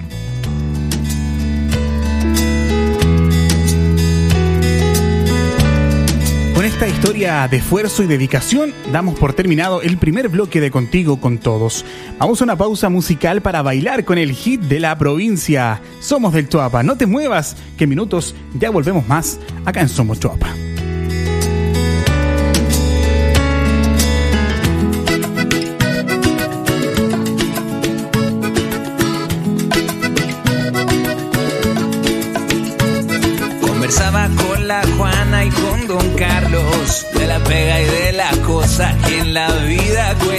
Con 6.56 6.64
esta 6.64 6.88
historia 6.88 7.46
de 7.48 7.58
esfuerzo 7.58 8.02
y 8.02 8.06
dedicación, 8.06 8.72
damos 8.90 9.18
por 9.18 9.34
terminado 9.34 9.82
el 9.82 9.98
primer 9.98 10.30
bloque 10.30 10.58
de 10.58 10.70
Contigo 10.70 11.20
con 11.20 11.36
Todos. 11.36 11.84
Vamos 12.18 12.40
a 12.40 12.44
una 12.44 12.56
pausa 12.56 12.88
musical 12.88 13.42
para 13.42 13.60
bailar 13.60 14.06
con 14.06 14.16
el 14.16 14.32
hit 14.32 14.62
de 14.62 14.80
la 14.80 14.96
provincia. 14.96 15.82
Somos 16.00 16.32
del 16.32 16.48
Choapa, 16.48 16.82
no 16.82 16.96
te 16.96 17.04
muevas, 17.04 17.58
que 17.76 17.86
minutos 17.86 18.34
ya 18.58 18.70
volvemos 18.70 19.06
más 19.06 19.38
acá 19.66 19.82
en 19.82 19.90
Somos 19.90 20.18
Choapa. 20.18 20.65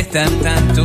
Cuestan 0.09 0.39
tanto. 0.39 0.83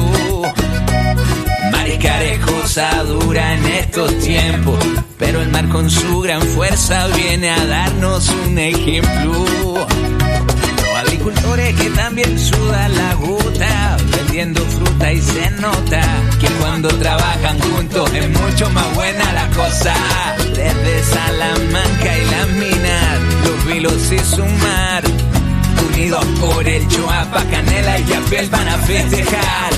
Mariscar 1.70 2.22
es 2.22 2.38
cosa 2.44 3.02
dura 3.04 3.54
en 3.54 3.66
estos 3.66 4.18
tiempos, 4.18 4.78
pero 5.18 5.42
el 5.42 5.48
mar 5.50 5.68
con 5.68 5.90
su 5.90 6.20
gran 6.20 6.42
fuerza 6.42 7.06
viene 7.08 7.50
a 7.50 7.64
darnos 7.66 8.28
un 8.46 8.58
ejemplo. 8.58 9.44
Los 10.76 10.96
agricultores 10.96 11.74
que 11.80 11.90
también 11.90 12.38
sudan 12.38 12.94
la 12.96 13.14
gota, 13.14 13.96
vendiendo 14.16 14.60
fruta 14.62 15.12
y 15.12 15.20
se 15.20 15.50
nota 15.52 16.02
que 16.40 16.48
cuando 16.60 16.88
trabajan 16.88 17.58
juntos 17.60 18.10
es 18.14 18.28
mucho 18.28 18.70
más 18.70 18.94
buena 18.94 19.32
la 19.32 19.48
cosa. 19.50 19.94
Desde 20.38 21.04
Salamanca 21.04 22.18
y 22.18 22.24
las 22.30 22.48
minas, 22.48 23.20
los 23.44 23.66
vilos 23.66 24.12
y 24.12 24.18
su 24.18 24.44
mar, 24.44 25.02
por 26.40 26.66
el 26.66 26.88
Choapa, 26.88 27.44
Canela 27.50 27.98
y 27.98 28.04
Yapel 28.04 28.48
van 28.48 28.68
a 28.68 28.78
festejar. 28.78 29.72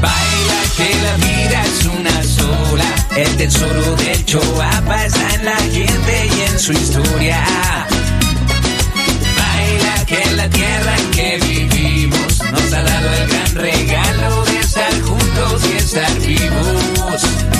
Baila 0.00 0.60
que 0.76 0.94
la 1.02 1.16
vida 1.16 1.62
es 1.64 1.84
una 1.84 2.22
sola, 2.22 2.84
el 3.16 3.36
tesoro 3.36 3.96
del 3.96 4.24
Choapa 4.24 5.04
está 5.04 5.34
en 5.34 5.44
la 5.44 5.56
gente 5.56 6.28
y 6.34 6.40
en 6.50 6.58
su 6.58 6.72
historia. 6.72 7.44
Baila 9.38 10.06
que 10.06 10.30
la 10.36 10.48
tierra 10.48 10.96
en 10.98 11.10
que 11.10 11.38
vivimos 11.46 12.38
nos 12.50 12.72
ha 12.72 12.82
dado 12.82 13.12
el 13.12 13.28
gran 13.28 13.54
regalo 13.56 14.44
de 14.46 14.60
estar 14.60 15.00
juntos 15.02 15.62
y 15.72 15.76
estar 15.76 16.20
vivos. 16.20 17.59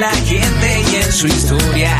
La 0.00 0.10
gente 0.12 0.82
y 0.90 0.94
en 0.96 1.12
su 1.12 1.26
historia. 1.26 1.94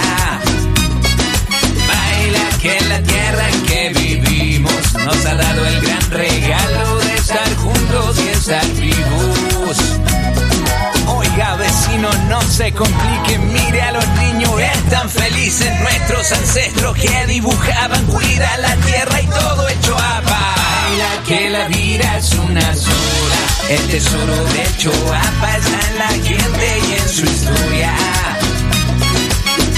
Baila 1.86 2.58
que 2.58 2.80
la 2.88 3.02
tierra 3.02 3.48
en 3.50 3.62
que 3.66 3.88
vivimos 3.90 4.94
nos 5.04 5.26
ha 5.26 5.34
dado 5.34 5.66
el 5.66 5.80
gran 5.82 6.10
regalo 6.10 6.98
de 7.00 7.14
estar 7.14 7.56
juntos 7.56 8.18
y 8.24 8.28
estar 8.28 8.66
vivos. 8.72 9.76
Oiga, 11.08 11.56
vecino, 11.56 12.08
no 12.30 12.40
se 12.40 12.72
complique, 12.72 13.38
mire 13.38 13.82
a 13.82 13.92
los 13.92 14.08
niños, 14.08 14.50
están 14.58 15.10
felices 15.10 15.70
nuestros 15.80 16.32
ancestros 16.32 16.96
que 16.96 17.26
dibujaban, 17.26 18.06
cuida 18.06 18.56
la 18.58 18.76
tierra 18.76 19.20
y 19.20 19.26
todo 19.26 19.68
hecho 19.68 19.98
a 19.98 20.22
Baila 21.00 21.22
que 21.24 21.48
la 21.48 21.66
vida 21.68 22.18
es 22.18 22.34
una 22.34 22.74
sola, 22.74 23.40
el 23.70 23.88
tesoro 23.88 24.44
de 24.44 24.76
Choapa 24.76 25.56
está 25.56 25.88
en 25.88 25.98
la 25.98 26.08
gente 26.08 26.78
y 26.88 26.92
en 26.92 27.08
su 27.08 27.24
historia. 27.24 27.94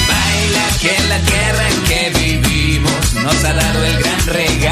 Baila 0.09 0.67
que 0.81 0.99
la 1.09 1.19
tierra 1.21 1.69
en 1.69 1.83
que 1.85 2.19
vivimos 2.19 3.15
nos 3.15 3.45
ha 3.45 3.53
dado 3.53 3.85
el 3.85 3.99
gran 3.99 4.27
regalo 4.27 4.72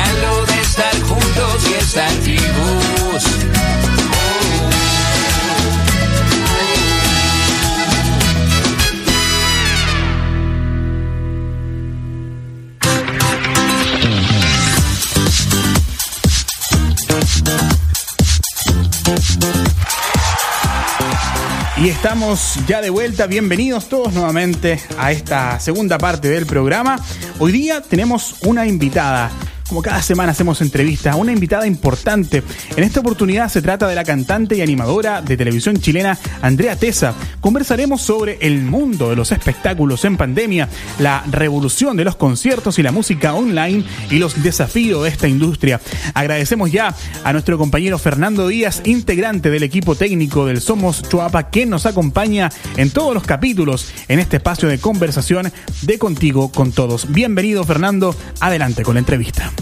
estamos 22.02 22.57
ya 22.66 22.80
de 22.80 22.88
vuelta, 22.88 23.26
bienvenidos 23.26 23.90
todos 23.90 24.14
nuevamente 24.14 24.80
a 24.97 25.12
esta 25.12 25.61
segunda 25.61 25.99
parte 25.99 26.30
del 26.30 26.47
programa. 26.47 26.99
Hoy 27.38 27.52
día 27.52 27.83
tenemos 27.83 28.37
una 28.45 28.66
invitada. 28.66 29.30
Como 29.70 29.82
cada 29.82 30.02
semana 30.02 30.32
hacemos 30.32 30.62
entrevistas, 30.62 31.14
una 31.14 31.30
invitada 31.30 31.64
importante. 31.64 32.42
En 32.74 32.82
esta 32.82 32.98
oportunidad 32.98 33.48
se 33.48 33.62
trata 33.62 33.86
de 33.86 33.94
la 33.94 34.02
cantante 34.02 34.56
y 34.56 34.62
animadora 34.62 35.22
de 35.22 35.36
televisión 35.36 35.76
chilena 35.76 36.18
Andrea 36.42 36.74
Tesa. 36.74 37.14
Conversaremos 37.40 38.02
sobre 38.02 38.36
el 38.40 38.62
mundo 38.62 39.10
de 39.10 39.14
los 39.14 39.30
espectáculos 39.30 40.04
en 40.04 40.16
pandemia, 40.16 40.68
la 40.98 41.22
revolución 41.30 41.96
de 41.96 42.02
los 42.02 42.16
conciertos 42.16 42.80
y 42.80 42.82
la 42.82 42.90
música 42.90 43.32
online 43.32 43.84
y 44.10 44.18
los 44.18 44.42
desafíos 44.42 45.04
de 45.04 45.10
esta 45.10 45.28
industria. 45.28 45.80
Agradecemos 46.14 46.72
ya 46.72 46.92
a 47.22 47.32
nuestro 47.32 47.56
compañero 47.56 47.96
Fernando 47.96 48.48
Díaz, 48.48 48.82
integrante 48.86 49.50
del 49.50 49.62
equipo 49.62 49.94
técnico 49.94 50.46
del 50.46 50.60
Somos 50.60 51.08
Chuapa, 51.08 51.48
que 51.48 51.64
nos 51.64 51.86
acompaña 51.86 52.50
en 52.76 52.90
todos 52.90 53.14
los 53.14 53.22
capítulos 53.22 53.92
en 54.08 54.18
este 54.18 54.38
espacio 54.38 54.68
de 54.68 54.80
conversación 54.80 55.52
de 55.82 55.98
Contigo 56.00 56.50
con 56.50 56.72
Todos. 56.72 57.12
Bienvenido 57.12 57.62
Fernando, 57.62 58.16
adelante 58.40 58.82
con 58.82 58.94
la 58.94 58.98
entrevista. 58.98 59.52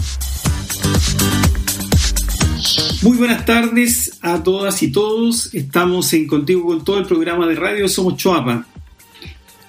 Muy 3.01 3.17
buenas 3.17 3.45
tardes 3.45 4.19
a 4.21 4.43
todas 4.43 4.83
y 4.83 4.91
todos. 4.91 5.53
Estamos 5.53 6.11
en 6.13 6.27
Contigo 6.27 6.65
con 6.65 6.83
todo 6.83 6.99
el 6.99 7.05
programa 7.05 7.47
de 7.47 7.55
radio 7.55 7.87
Somos 7.87 8.17
Choapa. 8.17 8.65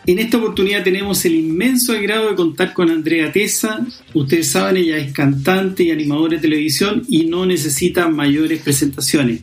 En 0.07 0.19
esta 0.19 0.39
oportunidad 0.39 0.83
tenemos 0.83 1.25
el 1.25 1.37
inmenso 1.37 1.93
agrado 1.93 2.31
de 2.31 2.35
contar 2.35 2.73
con 2.73 2.91
Andrea 2.91 3.31
Tesa. 3.31 3.87
Ustedes 4.15 4.51
saben, 4.51 4.79
ella 4.79 4.97
es 4.97 5.13
cantante 5.13 5.85
y 5.85 5.91
animadora 5.93 6.37
de 6.37 6.43
televisión 6.43 7.05
y 7.09 7.27
no 7.27 7.47
necesita 7.47 8.09
mayores 8.09 8.63
presentaciones. 8.63 9.43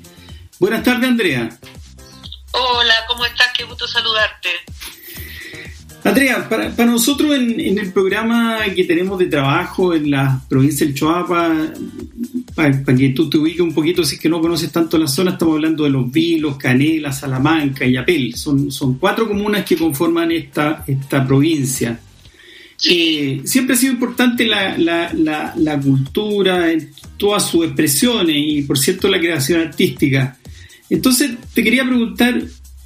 Buenas 0.60 0.84
tardes, 0.84 1.10
Andrea. 1.10 1.58
Hola, 2.52 2.94
¿cómo 3.08 3.24
estás? 3.26 3.48
Qué 3.56 3.64
gusto 3.64 3.88
saludarte. 3.88 4.50
Andrea, 6.08 6.48
para, 6.48 6.70
para 6.76 6.92
nosotros 6.92 7.36
en, 7.36 7.60
en, 7.60 7.78
el 7.78 7.92
programa 7.92 8.60
que 8.76 8.86
tenemos 8.86 9.20
de 9.20 9.26
trabajo 9.26 9.94
en 9.94 10.10
la 10.10 10.42
provincia 10.48 10.86
del 10.86 10.96
Choapa, 10.96 11.54
para, 12.56 12.84
para, 12.84 12.98
que 12.98 13.10
tú 13.10 13.30
te 13.30 13.38
ubiques 13.38 13.60
un 13.60 13.74
poquito, 13.74 14.04
si 14.04 14.16
es 14.16 14.22
que 14.22 14.30
no 14.30 14.40
conoces 14.40 14.72
tanto 14.72 14.98
la 14.98 15.08
zona, 15.08 15.32
estamos 15.32 15.56
hablando 15.56 15.84
de 15.84 15.90
Los 15.90 16.12
Vilos, 16.12 16.58
Canela, 16.58 17.12
Salamanca 17.12 17.86
y 17.86 17.98
Apel. 17.98 18.36
Son, 18.36 18.72
son 18.72 18.98
cuatro 18.98 19.28
comunas 19.28 19.66
que 19.66 19.76
conforman 19.76 20.32
esta, 20.32 20.84
esta 20.88 21.26
provincia. 21.28 22.00
Eh, 22.90 23.42
siempre 23.44 23.76
ha 23.76 23.78
sido 23.78 23.94
importante 23.94 24.46
la, 24.46 24.78
la, 24.78 25.12
la, 25.14 25.54
la 25.58 25.80
cultura 25.80 26.72
en 26.72 26.92
todas 27.18 27.50
sus 27.50 27.66
expresiones 27.66 28.36
y, 28.38 28.62
por 28.62 28.78
cierto, 28.78 29.08
la 29.08 29.20
creación 29.20 29.62
artística. 29.62 30.38
Entonces, 30.90 31.32
te 31.54 31.64
quería 31.64 31.84
preguntar, 31.86 32.42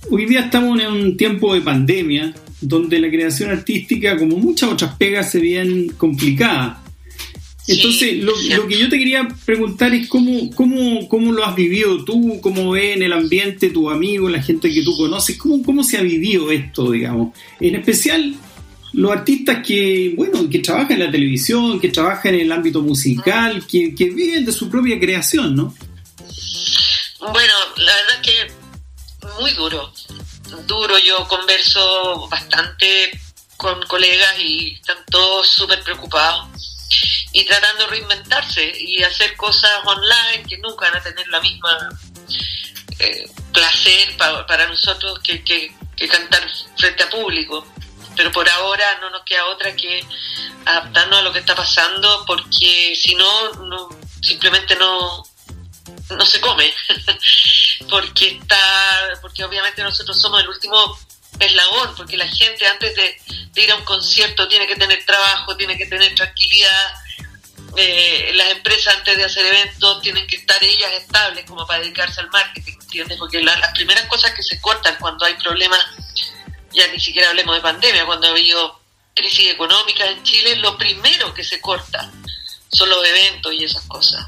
hoy 0.09 0.25
día 0.25 0.41
estamos 0.41 0.79
en 0.79 0.87
un 0.87 1.17
tiempo 1.17 1.53
de 1.53 1.61
pandemia, 1.61 2.33
donde 2.61 2.99
la 2.99 3.09
creación 3.09 3.51
artística, 3.51 4.17
como 4.17 4.37
muchas 4.37 4.71
otras 4.71 4.95
pegas, 4.95 5.31
se 5.31 5.39
ven 5.39 5.89
complicadas. 5.97 6.77
Entonces, 7.67 8.17
lo, 8.17 8.33
lo, 8.55 8.67
que 8.67 8.79
yo 8.79 8.89
te 8.89 8.97
quería 8.97 9.27
preguntar 9.45 9.93
es 9.93 10.07
cómo, 10.07 10.49
cómo, 10.55 11.07
cómo 11.07 11.31
lo 11.31 11.45
has 11.45 11.55
vivido 11.55 12.03
tú, 12.03 12.39
cómo 12.41 12.71
ves 12.71 12.97
en 12.97 13.03
el 13.03 13.13
ambiente 13.13 13.69
tu 13.69 13.89
amigo, 13.89 14.29
la 14.29 14.41
gente 14.41 14.71
que 14.73 14.81
tú 14.83 14.97
conoces, 14.97 15.37
cómo, 15.37 15.61
cómo 15.63 15.83
se 15.83 15.97
ha 15.97 16.01
vivido 16.01 16.51
esto, 16.51 16.91
digamos. 16.91 17.37
En 17.59 17.75
especial 17.75 18.35
los 18.93 19.11
artistas 19.11 19.65
que, 19.65 20.13
bueno, 20.15 20.49
que 20.49 20.59
trabajan 20.59 20.93
en 20.93 21.05
la 21.05 21.11
televisión, 21.11 21.79
que 21.79 21.89
trabajan 21.89 22.33
en 22.33 22.41
el 22.41 22.51
ámbito 22.51 22.81
musical, 22.81 23.65
que, 23.67 23.95
que 23.95 24.09
viven 24.09 24.43
de 24.43 24.51
su 24.51 24.69
propia 24.69 24.99
creación, 24.99 25.55
¿no? 25.55 25.73
Bueno, 27.19 27.53
la 27.77 27.95
verdad 27.95 28.21
es 28.21 28.27
que 28.27 28.61
muy 29.39 29.51
duro, 29.53 29.93
duro. 30.67 30.97
Yo 30.99 31.27
converso 31.27 32.27
bastante 32.29 33.11
con 33.57 33.81
colegas 33.83 34.39
y 34.39 34.73
están 34.73 34.97
todos 35.09 35.47
súper 35.47 35.83
preocupados 35.83 36.47
y 37.31 37.45
tratando 37.45 37.83
de 37.83 37.89
reinventarse 37.91 38.73
y 38.77 39.03
hacer 39.03 39.35
cosas 39.37 39.71
online 39.85 40.43
que 40.47 40.57
nunca 40.57 40.89
van 40.89 40.99
a 40.99 41.03
tener 41.03 41.27
la 41.27 41.39
misma 41.39 41.89
eh, 42.99 43.29
placer 43.53 44.17
pa, 44.17 44.45
para 44.45 44.67
nosotros 44.67 45.19
que, 45.19 45.43
que, 45.43 45.71
cantar 46.09 46.41
frente 46.77 47.03
a 47.03 47.09
público. 47.09 47.65
Pero 48.15 48.31
por 48.31 48.49
ahora 48.49 48.97
no 48.99 49.09
nos 49.11 49.23
queda 49.23 49.45
otra 49.45 49.75
que 49.75 50.03
adaptarnos 50.65 51.19
a 51.19 51.21
lo 51.21 51.31
que 51.31 51.39
está 51.39 51.55
pasando 51.55 52.25
porque 52.25 52.93
si 52.95 53.15
no 53.15 53.89
simplemente 54.21 54.75
no, 54.75 55.23
no 56.15 56.25
se 56.25 56.41
come 56.41 56.73
porque 57.89 58.37
está 58.41 59.19
porque 59.21 59.43
obviamente 59.43 59.83
nosotros 59.83 60.19
somos 60.19 60.41
el 60.41 60.49
último 60.49 60.97
eslabón 61.39 61.95
porque 61.95 62.17
la 62.17 62.27
gente 62.27 62.65
antes 62.67 62.95
de, 62.95 63.17
ir 63.55 63.71
a 63.71 63.75
un 63.75 63.83
concierto 63.83 64.47
tiene 64.47 64.67
que 64.67 64.75
tener 64.75 65.03
trabajo 65.05 65.55
tiene 65.57 65.77
que 65.77 65.85
tener 65.85 66.13
tranquilidad 66.15 66.93
eh, 67.77 68.31
las 68.35 68.51
empresas 68.51 68.97
antes 68.97 69.17
de 69.17 69.23
hacer 69.23 69.45
eventos 69.45 70.01
tienen 70.01 70.27
que 70.27 70.35
estar 70.35 70.61
ellas 70.63 70.91
estables 70.93 71.45
como 71.45 71.65
para 71.65 71.79
dedicarse 71.79 72.19
al 72.21 72.29
marketing 72.29 72.73
¿entiendes? 72.81 73.17
porque 73.17 73.41
la, 73.41 73.57
las 73.57 73.73
primeras 73.73 74.05
cosas 74.07 74.31
que 74.33 74.43
se 74.43 74.59
cortan 74.59 74.97
cuando 74.99 75.25
hay 75.25 75.35
problemas 75.35 75.79
ya 76.73 76.87
ni 76.87 76.99
siquiera 76.99 77.29
hablemos 77.29 77.55
de 77.55 77.61
pandemia 77.61 78.05
cuando 78.05 78.27
ha 78.27 78.31
habido 78.31 78.79
crisis 79.13 79.51
económica 79.51 80.05
en 80.07 80.23
Chile 80.23 80.55
lo 80.57 80.77
primero 80.77 81.33
que 81.33 81.43
se 81.43 81.59
corta 81.61 82.11
son 82.71 82.89
los 82.89 83.05
eventos 83.05 83.53
y 83.53 83.63
esas 83.63 83.83
cosas 83.87 84.25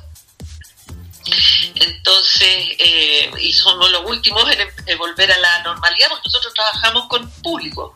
entonces, 2.43 2.75
eh, 2.79 3.31
y 3.39 3.53
somos 3.53 3.89
los 3.91 4.05
últimos 4.05 4.43
en, 4.51 4.67
en, 4.85 4.97
volver 4.97 5.31
a 5.31 5.39
la 5.39 5.63
normalidad, 5.63 6.09
porque 6.09 6.27
nosotros 6.27 6.53
trabajamos 6.53 7.07
con 7.07 7.29
público. 7.41 7.93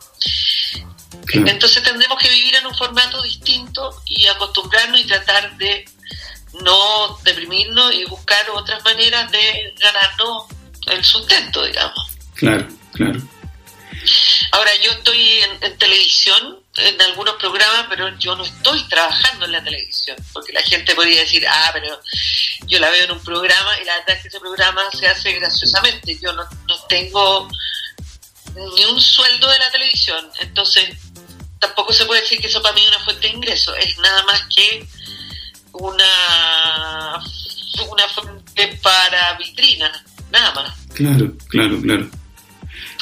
Claro. 1.26 1.48
Entonces 1.48 1.82
tendremos 1.82 2.18
que 2.18 2.30
vivir 2.30 2.54
en 2.54 2.66
un 2.66 2.74
formato 2.74 3.22
distinto 3.22 4.02
y 4.06 4.26
acostumbrarnos 4.26 5.00
y 5.00 5.04
tratar 5.04 5.56
de 5.58 5.84
no 6.62 7.18
deprimirnos 7.22 7.94
y 7.94 8.04
buscar 8.04 8.48
otras 8.50 8.82
maneras 8.84 9.30
de 9.30 9.74
ganarnos 9.78 10.44
el 10.86 11.04
sustento, 11.04 11.64
digamos. 11.64 12.10
Claro, 12.34 12.66
claro. 12.92 13.20
Ahora, 14.52 14.70
yo 14.82 14.92
estoy 14.92 15.20
en, 15.20 15.64
en, 15.64 15.78
televisión, 15.78 16.60
en 16.78 17.00
algunos 17.02 17.34
programas, 17.36 17.86
pero 17.88 18.16
yo 18.18 18.36
no 18.36 18.44
estoy 18.44 18.82
trabajando 18.88 19.46
en 19.46 19.52
la 19.52 19.64
televisión, 19.64 20.16
porque 20.32 20.52
la 20.52 20.62
gente 20.62 20.94
podría 20.94 21.20
decir, 21.20 21.46
ah, 21.48 21.70
pero 21.72 22.00
yo 22.66 22.78
la 22.78 22.90
veo 22.90 23.04
en 23.04 23.12
un 23.12 23.22
programa 23.22 23.78
y 23.80 23.84
la 23.84 23.98
verdad 23.98 24.16
es 24.16 24.22
que 24.22 24.28
ese 24.28 24.40
programa 24.40 24.82
se 24.92 25.06
hace 25.06 25.32
graciosamente. 25.32 26.18
Yo 26.20 26.32
no, 26.32 26.44
no 26.66 26.76
tengo 26.88 27.48
ni 28.76 28.84
un 28.84 29.00
sueldo 29.00 29.48
de 29.48 29.58
la 29.58 29.70
televisión, 29.70 30.28
entonces 30.40 30.96
tampoco 31.58 31.92
se 31.92 32.04
puede 32.06 32.22
decir 32.22 32.40
que 32.40 32.46
eso 32.46 32.62
para 32.62 32.74
mí 32.74 32.82
es 32.82 32.88
una 32.88 33.04
fuente 33.04 33.28
de 33.28 33.34
ingreso, 33.34 33.74
es 33.76 33.98
nada 33.98 34.22
más 34.24 34.42
que 34.54 34.86
una, 35.72 37.24
una 37.88 38.08
fuente 38.08 38.78
para 38.82 39.34
vitrina, 39.34 40.04
nada 40.30 40.52
más. 40.54 40.74
Claro, 40.94 41.36
claro, 41.48 41.80
claro. 41.80 42.10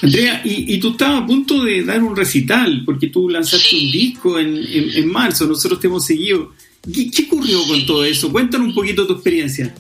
Andrea, 0.03 0.43
y, 0.45 0.75
y, 0.75 0.79
tú 0.79 0.91
estabas 0.91 1.23
a 1.23 1.27
punto 1.27 1.65
de 1.65 1.85
dar 1.85 2.03
un 2.03 2.15
recital, 2.15 2.83
porque 2.85 3.09
tú 3.09 3.29
lanzaste 3.29 3.69
sí. 3.69 3.87
un 3.87 3.93
disco 3.93 4.39
en, 4.39 4.57
en, 4.57 4.91
en, 4.91 5.11
marzo, 5.11 5.47
nosotros 5.47 5.81
te 5.81 5.87
hemos 5.87 6.05
seguido. 6.05 6.53
¿Qué, 6.83 7.11
qué 7.11 7.25
ocurrió 7.25 7.63
sí. 7.63 7.69
con 7.69 7.87
todo 7.87 8.05
eso? 8.05 8.31
Cuéntanos 8.31 8.69
un 8.69 8.75
poquito 8.75 9.07
tu 9.07 9.15
experiencia. 9.15 9.75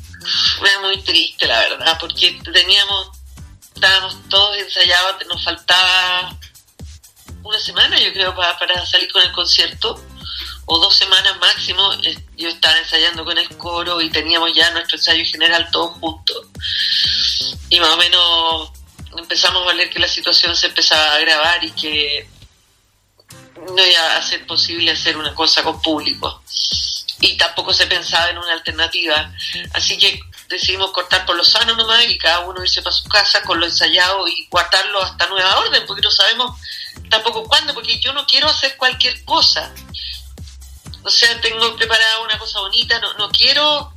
Fue 0.58 0.70
muy 0.82 1.02
triste, 1.02 1.46
la 1.46 1.58
verdad, 1.60 1.98
porque 2.00 2.38
teníamos 2.52 3.10
estábamos 3.76 4.16
todos 4.28 4.56
ensayados, 4.56 5.16
nos 5.28 5.44
faltaba 5.44 6.36
una 7.42 7.58
semana 7.60 8.00
yo 8.00 8.12
creo 8.12 8.34
para, 8.34 8.58
para 8.58 8.84
salir 8.86 9.10
con 9.12 9.22
el 9.22 9.30
concierto 9.32 10.02
o 10.64 10.78
dos 10.80 10.96
semanas 10.96 11.38
máximo, 11.38 11.92
eh, 12.02 12.16
yo 12.36 12.48
estaba 12.48 12.76
ensayando 12.78 13.24
con 13.24 13.38
el 13.38 13.48
coro 13.56 14.00
y 14.00 14.10
teníamos 14.10 14.52
ya 14.52 14.68
nuestro 14.72 14.96
ensayo 14.96 15.24
general 15.24 15.68
todos 15.70 15.92
juntos. 15.98 16.48
Y 17.70 17.78
más 17.78 17.90
o 17.90 17.96
menos 17.96 18.70
empezamos 19.16 19.66
a 19.70 19.74
ver 19.74 19.90
que 19.90 19.98
la 19.98 20.08
situación 20.08 20.54
se 20.56 20.66
empezaba 20.66 21.12
a 21.12 21.16
agravar 21.16 21.64
y 21.64 21.70
que 21.72 22.28
no 23.74 23.84
iba 23.84 24.16
a 24.16 24.22
ser 24.22 24.46
posible 24.46 24.90
hacer 24.90 25.16
una 25.16 25.34
cosa 25.34 25.62
con 25.62 25.80
público. 25.80 26.42
Y 27.20 27.36
tampoco 27.36 27.72
se 27.72 27.86
pensaba 27.86 28.28
en 28.30 28.38
una 28.38 28.52
alternativa. 28.52 29.32
Así 29.72 29.96
que 29.96 30.20
decidimos 30.48 30.92
cortar 30.92 31.24
por 31.24 31.36
lo 31.36 31.44
sano 31.44 31.74
nomás 31.74 32.04
y 32.08 32.18
cada 32.18 32.40
uno 32.40 32.62
irse 32.62 32.82
para 32.82 32.94
su 32.94 33.08
casa 33.08 33.42
con 33.42 33.58
lo 33.58 33.66
ensayado 33.66 34.28
y 34.28 34.46
guardarlo 34.50 35.02
hasta 35.02 35.26
nueva 35.28 35.58
orden, 35.60 35.84
porque 35.86 36.02
no 36.02 36.10
sabemos 36.10 36.60
tampoco 37.10 37.44
cuándo, 37.44 37.72
porque 37.74 37.98
yo 37.98 38.12
no 38.12 38.26
quiero 38.26 38.48
hacer 38.48 38.76
cualquier 38.76 39.24
cosa. 39.24 39.72
O 41.02 41.10
sea, 41.10 41.40
tengo 41.40 41.74
preparada 41.76 42.20
una 42.20 42.38
cosa 42.38 42.60
bonita, 42.60 42.98
no, 43.00 43.14
no 43.14 43.30
quiero 43.30 43.92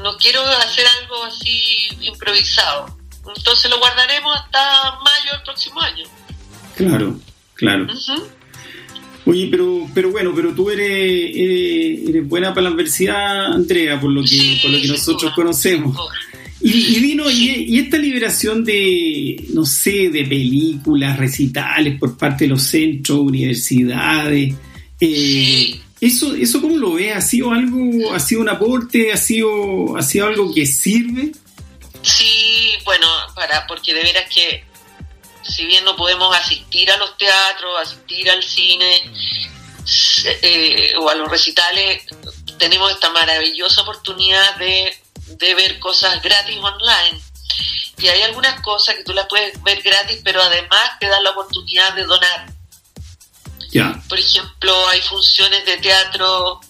no 0.00 0.16
quiero 0.16 0.42
hacer 0.44 0.86
algo 1.00 1.24
así 1.24 1.88
improvisado. 2.00 2.98
Entonces 3.36 3.70
lo 3.70 3.78
guardaremos 3.78 4.36
hasta 4.36 4.98
mayo 4.98 5.32
del 5.32 5.42
próximo 5.42 5.80
año. 5.80 6.04
Claro, 6.76 7.18
claro. 7.54 7.86
Oye, 9.26 9.48
pero, 9.50 9.88
pero 9.94 10.10
bueno, 10.10 10.32
pero 10.34 10.54
tú 10.54 10.70
eres, 10.70 11.32
eres, 12.06 12.28
buena 12.28 12.52
para 12.52 12.68
la 12.68 12.74
adversidad, 12.74 13.54
Andrea, 13.54 13.98
por 13.98 14.10
lo 14.10 14.22
que, 14.22 14.58
por 14.62 14.70
lo 14.70 14.80
que 14.80 14.88
nosotros 14.88 15.32
conocemos. 15.34 15.96
Y, 16.60 16.96
y 16.96 17.00
vino, 17.00 17.30
y, 17.30 17.78
esta 17.78 17.96
liberación 17.96 18.64
de, 18.64 19.46
no 19.54 19.64
sé, 19.64 20.10
de 20.10 20.24
películas, 20.24 21.18
recitales 21.18 21.98
por 21.98 22.16
parte 22.16 22.44
de 22.44 22.50
los 22.50 22.62
centros, 22.62 23.18
universidades, 23.18 24.54
eh, 25.00 25.80
¿Eso, 26.00 26.34
¿Eso 26.34 26.60
cómo 26.60 26.76
lo 26.76 26.94
ves? 26.94 27.16
¿Ha 27.16 27.20
sido 27.22 27.50
algo, 27.50 28.12
ha 28.12 28.20
sido 28.20 28.42
un 28.42 28.48
aporte? 28.50 29.12
¿Ha 29.12 29.16
sido, 29.16 29.96
ha 29.96 30.02
sido 30.02 30.26
algo 30.26 30.52
que 30.52 30.66
sirve? 30.66 31.32
Sí, 32.02 32.26
bueno, 32.84 33.08
para, 33.34 33.66
porque 33.66 33.94
de 33.94 34.02
veras 34.02 34.28
que 34.28 34.66
si 35.42 35.66
bien 35.66 35.84
no 35.84 35.96
podemos 35.96 36.34
asistir 36.36 36.90
a 36.90 36.96
los 36.96 37.16
teatros, 37.18 37.80
asistir 37.80 38.30
al 38.30 38.42
cine 38.42 39.12
eh, 40.42 40.94
o 40.98 41.08
a 41.08 41.14
los 41.14 41.28
recitales, 41.28 42.04
tenemos 42.58 42.90
esta 42.92 43.10
maravillosa 43.10 43.82
oportunidad 43.82 44.56
de, 44.56 44.96
de 45.26 45.54
ver 45.54 45.78
cosas 45.78 46.22
gratis 46.22 46.58
online. 46.58 47.20
Y 47.98 48.08
hay 48.08 48.22
algunas 48.22 48.60
cosas 48.60 48.96
que 48.96 49.04
tú 49.04 49.12
las 49.12 49.26
puedes 49.26 49.62
ver 49.62 49.80
gratis, 49.82 50.20
pero 50.24 50.42
además 50.42 50.98
te 50.98 51.06
dan 51.06 51.22
la 51.22 51.30
oportunidad 51.30 51.94
de 51.94 52.04
donar. 52.04 52.52
Por 54.08 54.18
ejemplo, 54.18 54.88
hay 54.88 55.00
funciones 55.00 55.64
de 55.66 55.78
teatro 55.78 56.60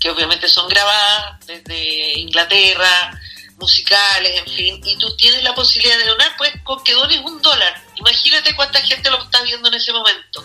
que 0.00 0.10
obviamente 0.10 0.48
son 0.48 0.68
grabadas 0.68 1.46
desde 1.46 2.18
Inglaterra, 2.18 3.20
musicales, 3.58 4.38
en 4.38 4.54
fin, 4.54 4.80
y 4.84 4.96
tú 4.98 5.14
tienes 5.16 5.42
la 5.42 5.54
posibilidad 5.54 5.98
de 5.98 6.06
donar, 6.06 6.34
pues 6.36 6.52
con 6.62 6.82
que 6.84 6.94
dones 6.94 7.20
un 7.24 7.42
dólar. 7.42 7.84
Imagínate 7.96 8.54
cuánta 8.54 8.80
gente 8.82 9.10
lo 9.10 9.22
está 9.22 9.42
viendo 9.42 9.68
en 9.68 9.74
ese 9.74 9.92
momento. 9.92 10.44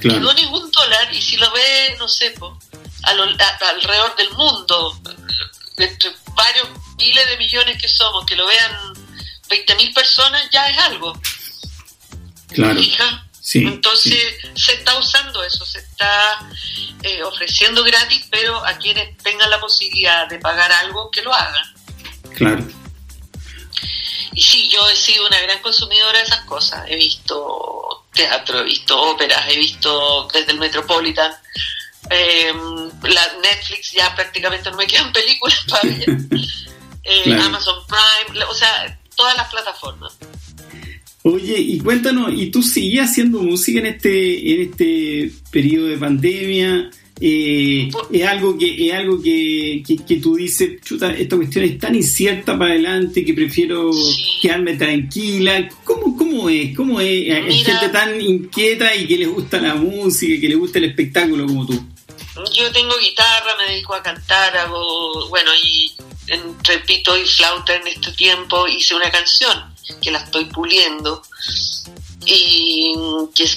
Que 0.00 0.08
dones 0.08 0.46
un 0.46 0.70
dólar 0.70 1.12
y 1.12 1.20
si 1.20 1.36
lo 1.36 1.50
ves, 1.52 1.98
no 1.98 2.08
sé, 2.08 2.34
alrededor 3.02 4.16
del 4.16 4.30
mundo, 4.30 5.00
entre 5.76 6.10
varios 6.34 6.68
miles 6.96 7.28
de 7.28 7.36
millones 7.36 7.80
que 7.80 7.88
somos, 7.88 8.24
que 8.24 8.36
lo 8.36 8.46
vean 8.46 8.94
20.000 9.48 9.94
personas, 9.94 10.48
ya 10.50 10.68
es 10.68 10.78
algo. 10.78 11.20
Claro. 12.48 12.80
Entonces 13.54 14.36
se 14.54 14.74
está 14.74 14.98
usando 14.98 15.42
eso, 15.42 15.64
se 15.64 15.78
está 15.78 16.48
eh, 17.02 17.22
ofreciendo 17.22 17.82
gratis, 17.82 18.26
pero 18.30 18.64
a 18.64 18.76
quienes 18.76 19.16
tengan 19.18 19.48
la 19.48 19.60
posibilidad 19.60 20.28
de 20.28 20.38
pagar 20.38 20.70
algo, 20.72 21.10
que 21.10 21.22
lo 21.22 21.32
hagan. 21.32 21.74
Claro. 22.34 22.64
Y 24.34 24.42
sí, 24.42 24.68
yo 24.68 24.88
he 24.88 24.94
sido 24.96 25.26
una 25.26 25.40
gran 25.40 25.58
consumidora 25.60 26.18
de 26.18 26.24
esas 26.24 26.40
cosas. 26.44 26.84
He 26.88 26.96
visto 26.96 28.06
teatro, 28.12 28.60
he 28.60 28.64
visto 28.64 29.00
óperas, 29.00 29.48
he 29.48 29.56
visto 29.56 30.28
desde 30.32 30.52
el 30.52 30.58
Metropolitan. 30.58 31.32
Eh, 32.10 32.52
la 33.02 33.32
Netflix 33.42 33.92
ya 33.92 34.14
prácticamente 34.14 34.70
no 34.70 34.76
me 34.76 34.86
quedan 34.88 35.12
películas 35.12 35.64
para 35.68 35.82
ver. 35.82 36.06
Eh, 37.10 37.32
Amazon 37.32 37.82
Prime, 37.86 38.44
o 38.44 38.52
sea, 38.52 38.98
todas 39.16 39.34
las 39.34 39.48
plataformas. 39.48 40.12
Oye, 41.30 41.58
y 41.58 41.78
cuéntanos, 41.78 42.32
¿y 42.34 42.46
tú 42.46 42.62
sigues 42.62 43.02
haciendo 43.02 43.42
música 43.42 43.80
en 43.80 43.86
este, 43.86 44.54
en 44.54 44.60
este 44.62 45.30
periodo 45.50 45.88
de 45.88 45.98
pandemia? 45.98 46.90
Eh, 47.20 47.90
es 48.10 48.26
algo 48.26 48.56
que 48.56 48.88
es 48.88 48.94
algo 48.94 49.20
que, 49.20 49.82
que, 49.86 50.16
tú 50.16 50.36
dices, 50.36 50.80
chuta, 50.82 51.12
esta 51.12 51.36
cuestión 51.36 51.66
es 51.66 51.78
tan 51.78 51.94
incierta 51.94 52.58
para 52.58 52.70
adelante 52.70 53.26
que 53.26 53.34
prefiero 53.34 53.90
quedarme 54.40 54.76
tranquila. 54.76 55.68
¿Cómo, 55.84 56.16
cómo 56.16 56.48
es? 56.48 56.74
¿Cómo 56.74 56.98
es? 56.98 57.30
Hay 57.30 57.62
gente 57.62 57.90
tan 57.90 58.18
inquieta 58.18 58.94
y 58.94 59.06
que 59.06 59.18
les 59.18 59.28
gusta 59.28 59.60
la 59.60 59.74
música 59.74 60.40
que 60.40 60.48
les 60.48 60.56
gusta 60.56 60.78
el 60.78 60.86
espectáculo 60.86 61.46
como 61.46 61.66
tú. 61.66 61.74
Yo 62.54 62.72
tengo 62.72 62.96
guitarra, 62.98 63.54
me 63.58 63.70
dedico 63.70 63.94
a 63.94 64.02
cantar, 64.02 64.56
hago, 64.56 65.28
bueno, 65.28 65.50
y 65.62 65.92
repito 66.64 67.18
y 67.18 67.26
flauta 67.26 67.74
en 67.74 67.86
este 67.86 68.12
tiempo 68.12 68.66
hice 68.66 68.94
una 68.94 69.10
canción 69.10 69.76
que 70.00 70.10
la 70.10 70.18
estoy 70.18 70.46
puliendo 70.46 71.22
y 72.24 72.94
que 73.34 73.48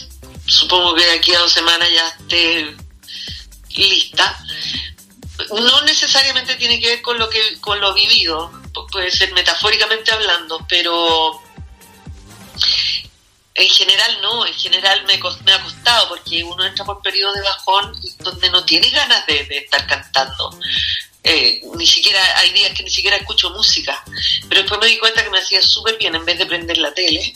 supongo 0.45 0.95
que 0.95 1.05
de 1.05 1.11
aquí 1.11 1.33
a 1.33 1.39
dos 1.39 1.51
semanas 1.51 1.89
ya 1.91 2.07
esté 2.07 2.75
lista. 3.75 4.37
No 5.49 5.81
necesariamente 5.83 6.55
tiene 6.55 6.79
que 6.79 6.87
ver 6.87 7.01
con 7.01 7.17
lo 7.17 7.29
que 7.29 7.59
con 7.59 7.79
lo 7.79 7.93
vivido, 7.93 8.51
puede 8.91 9.11
ser 9.11 9.33
metafóricamente 9.33 10.11
hablando, 10.11 10.65
pero 10.69 11.41
en 13.53 13.69
general 13.69 14.17
no, 14.21 14.45
en 14.45 14.53
general 14.53 15.03
me, 15.05 15.19
me 15.45 15.51
ha 15.53 15.63
costado 15.63 16.09
porque 16.09 16.43
uno 16.43 16.63
entra 16.65 16.85
por 16.85 17.01
periodos 17.01 17.35
de 17.35 17.41
bajón 17.41 17.99
donde 18.19 18.49
no 18.49 18.63
tiene 18.65 18.89
ganas 18.89 19.25
de 19.25 19.47
estar 19.49 19.85
cantando. 19.87 20.57
Eh, 21.23 21.61
ni 21.75 21.85
siquiera 21.85 22.19
hay 22.37 22.51
días 22.51 22.73
que 22.73 22.83
ni 22.83 22.89
siquiera 22.89 23.17
escucho 23.17 23.51
música, 23.51 24.03
pero 24.49 24.61
después 24.61 24.81
me 24.81 24.87
di 24.87 24.97
cuenta 24.97 25.23
que 25.23 25.29
me 25.29 25.37
hacía 25.37 25.61
súper 25.61 25.97
bien 25.97 26.15
en 26.15 26.25
vez 26.25 26.39
de 26.39 26.47
prender 26.47 26.77
la 26.77 26.91
tele, 26.95 27.33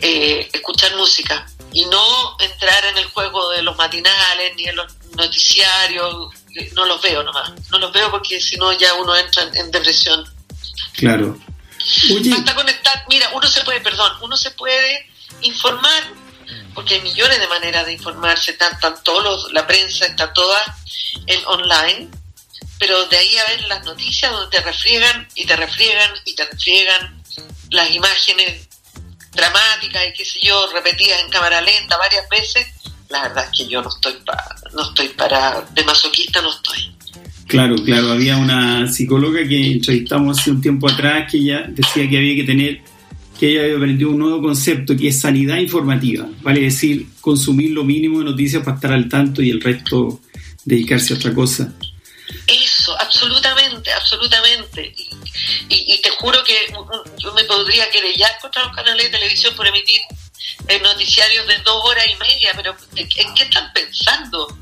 eh, 0.00 0.48
escuchar 0.52 0.96
música 0.96 1.46
y 1.72 1.84
no 1.84 2.36
entrar 2.40 2.84
en 2.86 2.98
el 2.98 3.04
juego 3.06 3.50
de 3.50 3.62
los 3.62 3.76
matinales 3.76 4.56
ni 4.56 4.64
en 4.64 4.74
los 4.74 4.92
noticiarios, 5.14 6.34
no 6.72 6.84
los 6.84 7.00
veo 7.00 7.22
nomás, 7.22 7.52
no 7.70 7.78
los 7.78 7.92
veo 7.92 8.10
porque 8.10 8.40
si 8.40 8.56
no 8.56 8.72
ya 8.72 8.94
uno 8.94 9.16
entra 9.16 9.48
en, 9.54 9.70
depresión. 9.70 10.24
Claro. 10.94 11.38
Basta 12.28 12.54
conectar, 12.56 13.04
mira, 13.08 13.30
uno 13.34 13.46
se 13.46 13.62
puede, 13.62 13.80
perdón, 13.80 14.12
uno 14.20 14.36
se 14.36 14.50
puede 14.50 15.08
informar 15.42 16.12
porque 16.74 16.94
hay 16.94 17.02
millones 17.02 17.38
de 17.38 17.46
maneras 17.46 17.86
de 17.86 17.92
informarse, 17.92 18.50
están, 18.50 18.76
todos 19.04 19.52
la 19.52 19.64
prensa 19.66 20.06
está 20.06 20.32
toda 20.32 20.76
en 21.26 21.40
online 21.46 22.19
pero 22.80 23.06
de 23.06 23.16
ahí 23.18 23.36
a 23.36 23.50
ver 23.50 23.68
las 23.68 23.84
noticias 23.84 24.32
donde 24.32 24.56
te 24.56 24.64
refriegan 24.64 25.28
y 25.34 25.44
te 25.44 25.54
refriegan 25.54 26.10
y 26.24 26.34
te 26.34 26.46
refriegan 26.46 27.22
las 27.70 27.94
imágenes 27.94 28.68
dramáticas 29.32 30.02
y 30.08 30.16
qué 30.16 30.24
sé 30.24 30.40
yo, 30.42 30.66
repetidas 30.72 31.20
en 31.22 31.30
cámara 31.30 31.60
lenta 31.60 31.98
varias 31.98 32.26
veces, 32.30 32.66
la 33.10 33.22
verdad 33.22 33.44
es 33.52 33.58
que 33.58 33.70
yo 33.70 33.82
no 33.82 33.90
estoy 33.90 34.14
para, 34.24 34.44
no 34.74 34.82
estoy 34.82 35.08
para, 35.08 35.60
de 35.74 35.84
masoquista 35.84 36.40
no 36.40 36.50
estoy. 36.50 36.90
Claro, 37.46 37.76
claro, 37.84 38.12
había 38.12 38.38
una 38.38 38.90
psicóloga 38.90 39.46
que 39.46 39.72
entrevistamos 39.72 40.38
hace 40.38 40.50
un 40.50 40.62
tiempo 40.62 40.88
atrás 40.88 41.30
que 41.30 41.36
ella 41.36 41.64
decía 41.68 42.08
que 42.08 42.16
había 42.16 42.36
que 42.36 42.44
tener, 42.44 42.80
que 43.38 43.50
ella 43.50 43.64
había 43.64 43.76
aprendido 43.76 44.10
un 44.10 44.18
nuevo 44.20 44.40
concepto 44.40 44.96
que 44.96 45.08
es 45.08 45.20
sanidad 45.20 45.58
informativa, 45.58 46.26
vale 46.40 46.60
decir, 46.60 47.08
consumir 47.20 47.72
lo 47.72 47.84
mínimo 47.84 48.20
de 48.20 48.24
noticias 48.24 48.62
para 48.62 48.76
estar 48.76 48.92
al 48.92 49.08
tanto 49.08 49.42
y 49.42 49.50
el 49.50 49.60
resto 49.60 50.20
dedicarse 50.64 51.12
a 51.12 51.16
otra 51.16 51.34
cosa. 51.34 51.74
Absolutamente. 54.88 55.04
Y, 55.68 56.00
te 56.00 56.10
juro 56.10 56.42
que 56.44 56.72
yo 57.18 57.32
me 57.32 57.44
podría 57.44 57.90
querellar 57.90 58.38
contra 58.40 58.64
los 58.64 58.74
canales 58.74 59.04
de 59.04 59.18
televisión 59.18 59.54
por 59.54 59.66
emitir 59.66 60.00
eh, 60.68 60.80
noticiarios 60.80 61.46
de 61.46 61.58
dos 61.58 61.84
horas 61.84 62.06
y 62.08 62.16
media, 62.16 62.52
pero 62.56 62.76
¿en, 62.96 63.08
qué 63.08 63.42
están 63.42 63.72
pensando? 63.72 64.58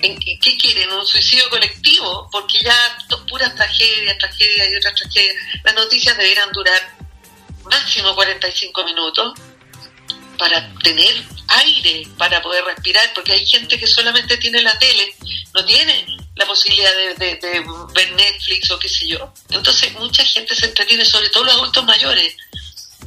¿En 0.00 0.18
qué 0.18 0.56
quieren? 0.56 0.90
¿Un 0.92 1.06
suicidio 1.06 1.48
colectivo? 1.50 2.28
Porque 2.30 2.58
ya 2.60 2.98
puras 3.28 3.54
tragedias, 3.54 4.18
tragedias 4.18 4.68
y 4.70 4.76
otras 4.76 4.94
tragedias. 4.94 5.36
Las 5.64 5.74
noticias 5.74 6.16
deberán 6.16 6.52
durar 6.52 6.96
máximo 7.64 8.14
45 8.14 8.84
minutos 8.84 9.38
para 10.38 10.72
tener 10.82 11.14
aire, 11.50 12.06
para 12.16 12.40
poder 12.42 12.64
respirar, 12.64 13.12
porque 13.14 13.32
hay 13.32 13.46
gente 13.46 13.78
que 13.78 13.86
solamente 13.86 14.36
tiene 14.38 14.62
la 14.62 14.78
tele, 14.78 15.14
no 15.54 15.64
tiene 15.64 16.06
la 16.36 16.46
posibilidad 16.46 16.90
de, 17.18 17.36
ver 17.94 18.12
Netflix 18.12 18.70
o 18.70 18.78
qué 18.78 18.88
sé 18.88 19.06
yo. 19.08 19.32
Entonces 19.50 19.92
mucha 19.94 20.24
gente 20.24 20.54
se 20.54 20.66
entretiene, 20.66 21.04
sobre 21.04 21.28
todo 21.30 21.44
los 21.44 21.54
adultos 21.54 21.84
mayores. 21.84 22.34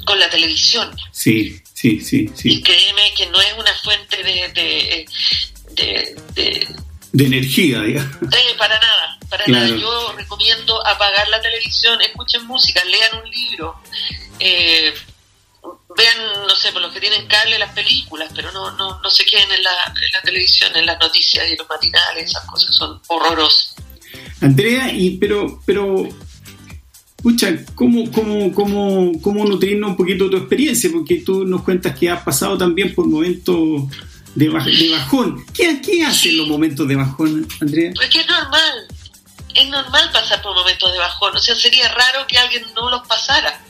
con 0.06 0.19
la 0.19 0.29
televisión. 0.29 0.93
Sí, 1.12 1.62
sí, 1.73 2.01
sí, 2.01 2.29
sí. 2.36 2.49
Y 2.56 2.62
créeme 2.62 3.13
que 3.15 3.25
no 3.27 3.39
es 3.39 3.53
una 3.53 3.73
fuente 3.84 4.17
de... 4.23 4.47
de, 4.49 5.06
de, 5.71 6.15
de, 6.34 6.67
de 7.13 7.25
energía, 7.25 7.79
digamos. 7.82 8.15
Eh, 8.23 8.56
para 8.58 8.77
nada, 8.79 9.17
para 9.29 9.45
Claro. 9.45 9.65
nada. 9.67 9.77
Yo 9.77 10.13
recomiendo 10.17 10.86
apagar 10.86 11.27
la 11.29 11.39
televisión, 11.41 12.01
escuchen 12.01 12.45
música, 12.47 12.84
lean 12.84 13.21
un 13.23 13.29
libro, 13.29 13.79
eh, 14.39 14.93
vean, 15.97 16.17
no 16.47 16.56
sé, 16.56 16.71
por 16.71 16.82
los 16.82 16.93
que 16.93 16.99
tienen 16.99 17.27
cable 17.27 17.58
las 17.60 17.73
películas, 17.73 18.32
pero 18.36 18.51
no, 18.51 18.71
no, 18.71 18.99
no 19.01 19.10
se 19.10 19.25
queden 19.25 19.51
en 19.51 19.63
la, 19.63 19.71
en 20.06 20.12
la 20.12 20.21
televisión, 20.21 20.71
en 20.75 20.86
las 20.86 20.99
noticias 20.99 21.45
y 21.51 21.56
los 21.56 21.67
matinales, 21.69 22.29
esas 22.29 22.45
cosas 22.45 22.75
son 22.75 23.01
horrorosas. 23.08 23.75
Andrea, 24.41 24.91
y 24.91 25.17
pero, 25.17 25.62
pero, 25.65 26.08
escucha, 27.17 27.49
¿cómo, 27.75 28.12
cómo, 28.12 28.53
cómo, 28.53 29.12
cómo 29.21 29.45
nutrirnos 29.45 29.91
un 29.91 29.97
poquito 29.97 30.25
de 30.25 30.32
tu 30.32 30.38
experiencia? 30.38 30.89
Porque 30.91 31.21
tú 31.25 31.45
nos 31.45 31.63
cuentas 31.63 31.97
que 31.97 32.10
has 32.10 32.21
pasado 32.23 32.58
también 32.58 32.93
por 32.93 33.08
momentos 33.08 33.84
de, 34.36 34.49
baj- 34.49 34.77
de 34.77 34.89
bajón. 34.91 35.45
¿Qué, 35.53 35.82
¿Qué 35.82 36.03
hacen 36.06 36.38
los 36.38 36.47
momentos 36.47 36.88
de 36.88 36.95
bajón, 36.95 37.47
Andrea? 37.62 37.91
Porque 37.95 38.19
es 38.19 38.27
normal, 38.27 38.88
es 39.56 39.69
normal 39.69 40.10
pasar 40.12 40.41
por 40.41 40.53
momentos 40.53 40.91
de 40.91 40.99
bajón, 40.99 41.36
o 41.36 41.39
sea, 41.39 41.56
sería 41.56 41.88
raro 41.89 42.27
que 42.27 42.38
alguien 42.38 42.65
no 42.75 42.89
los 42.89 43.08
pasara. 43.08 43.62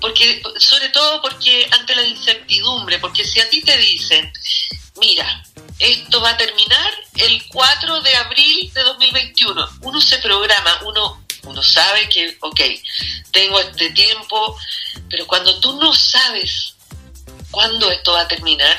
Porque, 0.00 0.42
sobre 0.58 0.88
todo 0.90 1.20
porque 1.20 1.68
ante 1.72 1.94
la 1.96 2.04
incertidumbre, 2.04 2.98
porque 2.98 3.24
si 3.24 3.40
a 3.40 3.48
ti 3.50 3.62
te 3.62 3.76
dicen, 3.76 4.32
mira, 4.96 5.44
esto 5.78 6.20
va 6.20 6.30
a 6.30 6.36
terminar 6.36 6.92
el 7.14 7.46
4 7.48 8.00
de 8.00 8.16
abril 8.16 8.72
de 8.72 8.82
2021, 8.82 9.68
uno 9.82 10.00
se 10.00 10.18
programa, 10.18 10.80
uno, 10.84 11.24
uno 11.44 11.62
sabe 11.62 12.08
que, 12.08 12.36
ok, 12.40 12.60
tengo 13.30 13.60
este 13.60 13.90
tiempo, 13.90 14.56
pero 15.08 15.26
cuando 15.26 15.58
tú 15.60 15.74
no 15.74 15.92
sabes 15.94 16.74
cuándo 17.50 17.90
esto 17.90 18.12
va 18.12 18.20
a 18.22 18.28
terminar, 18.28 18.76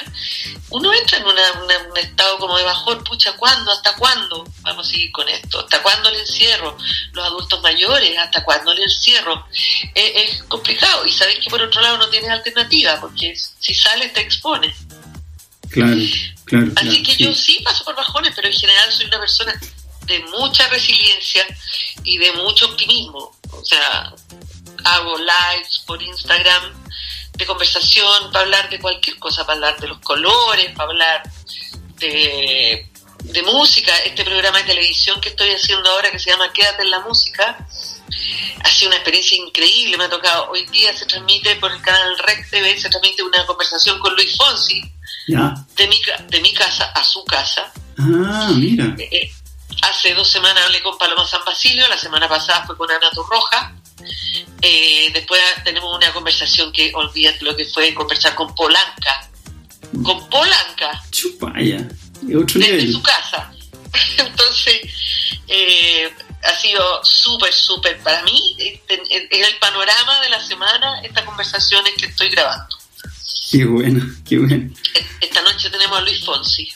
uno 0.70 0.94
entra 0.94 1.18
en 1.18 1.26
una- 1.26 1.54
una- 1.64 1.78
un 1.90 1.98
estado 1.98 2.38
como 2.38 2.58
de 2.58 2.64
bajón, 2.64 3.04
pucha, 3.04 3.34
¿cuándo? 3.34 3.72
¿Hasta 3.72 3.96
cuándo 3.96 4.46
vamos 4.62 4.88
a 4.88 4.90
seguir 4.92 5.12
con 5.12 5.28
esto? 5.28 5.60
¿Hasta 5.62 5.82
cuándo 5.82 6.10
el 6.10 6.16
encierro? 6.20 6.78
Los 7.14 7.26
adultos 7.26 7.62
mayores, 7.62 8.18
¿hasta 8.18 8.44
cuándo 8.44 8.72
el 8.72 8.82
encierro? 8.82 9.46
Es, 9.96 10.32
es 10.32 10.44
complicado 10.44 11.06
y 11.06 11.12
sabes 11.12 11.40
que 11.40 11.50
por 11.50 11.62
otro 11.62 11.82
lado 11.82 11.98
no 11.98 12.10
tienes 12.10 12.30
alternativa, 12.30 13.00
porque 13.02 13.36
si 13.60 13.74
sales 13.74 14.14
te 14.14 14.22
expones. 14.22 14.76
Claro, 15.72 15.96
claro. 16.46 16.68
Así 16.78 16.90
claro, 16.90 17.04
que 17.06 17.14
sí. 17.16 17.24
yo 17.24 17.34
sí 17.36 17.60
paso 17.64 17.84
por 17.84 17.96
bajones, 17.96 18.34
pero 18.36 18.48
en 18.48 18.54
general 18.56 18.92
soy 18.92 19.06
una 19.06 19.20
persona 19.20 19.60
de 20.06 20.20
mucha 20.26 20.68
resiliencia 20.70 21.46
y 22.04 22.18
de 22.18 22.32
mucho 22.34 22.66
optimismo. 22.66 23.36
O 23.52 23.64
sea, 23.64 24.12
hago 24.84 25.18
lives 25.18 25.84
por 25.86 26.02
Instagram 26.02 26.79
de 27.40 27.46
conversación 27.46 28.32
para 28.32 28.44
hablar 28.44 28.70
de 28.70 28.80
cualquier 28.80 29.18
cosa, 29.18 29.46
para 29.46 29.56
hablar 29.56 29.80
de 29.80 29.88
los 29.88 30.00
colores, 30.00 30.72
para 30.76 30.90
hablar 30.90 31.24
de, 31.98 32.88
de 33.24 33.44
música. 33.44 33.98
Este 34.06 34.24
programa 34.24 34.60
de 34.60 34.66
televisión 34.66 35.20
que 35.22 35.30
estoy 35.30 35.50
haciendo 35.52 35.90
ahora 35.90 36.12
que 36.12 36.20
se 36.20 36.30
llama 36.30 36.52
Quédate 36.54 36.84
en 36.84 36.92
la 36.92 37.00
música 37.00 37.58
ha 38.62 38.70
sido 38.72 38.90
una 38.90 38.98
experiencia 38.98 39.38
increíble. 39.38 39.98
Me 39.98 40.04
ha 40.04 40.10
tocado, 40.10 40.50
hoy 40.52 40.66
día 40.66 40.96
se 40.96 41.06
transmite 41.06 41.56
por 41.56 41.72
el 41.72 41.82
canal 41.82 42.18
Rec 42.20 42.50
TV, 42.50 42.78
se 42.78 42.90
transmite 42.90 43.24
una 43.24 43.46
conversación 43.46 44.00
con 44.00 44.14
Luis 44.16 44.36
Fonsi 44.36 44.82
Ya. 45.28 45.54
de 45.76 45.88
mi, 45.88 46.02
de 46.28 46.42
mi 46.42 46.54
casa 46.54 46.92
a 46.94 47.04
su 47.04 47.24
casa. 47.24 47.72
Ah, 47.98 48.52
mira. 48.54 48.96
Eh, 48.98 49.10
eh, 49.12 49.32
hace 49.82 50.14
dos 50.14 50.28
semanas 50.28 50.66
hablé 50.66 50.82
con 50.84 50.98
Paloma 50.98 51.26
San 51.26 51.44
Basilio, 51.46 51.88
la 51.88 51.98
semana 51.98 52.28
pasada 52.28 52.66
fue 52.66 52.76
con 52.78 52.92
Ana 52.92 53.10
Torroja. 53.12 53.74
Eh, 54.62 55.10
después 55.14 55.42
tenemos 55.64 55.96
una 55.96 56.12
conversación 56.14 56.72
que 56.72 56.92
olvídate 56.94 57.44
lo 57.46 57.56
que 57.56 57.66
fue 57.66 57.94
conversar 57.94 58.36
con 58.36 58.54
Polanca. 58.56 59.30
Con 60.04 60.30
Polanca, 60.30 61.02
Chupaya. 61.12 61.88
Otro 62.36 62.60
desde 62.60 62.74
nivel. 62.74 62.94
su 62.94 63.02
casa. 63.02 63.52
Entonces, 64.18 64.82
eh, 65.48 66.12
ha 66.44 66.56
sido 66.56 67.04
súper, 67.04 67.54
súper 67.54 67.98
para 68.00 68.22
mí. 68.24 68.56
este, 68.60 69.02
Es 69.10 69.48
el 69.48 69.58
panorama 69.58 70.22
de 70.22 70.30
la 70.30 70.46
semana, 70.46 71.02
estas 71.02 71.24
conversaciones 71.24 71.94
que 71.98 72.06
estoy 72.06 72.30
grabando. 72.30 72.78
Qué 73.52 73.66
bueno, 73.66 74.06
qué 74.28 74.38
bueno. 74.38 74.70
Esta 75.22 75.42
noche 75.42 75.70
tenemos 75.70 75.98
a 75.98 76.02
Luis 76.02 76.24
Fonsi. 76.24 76.70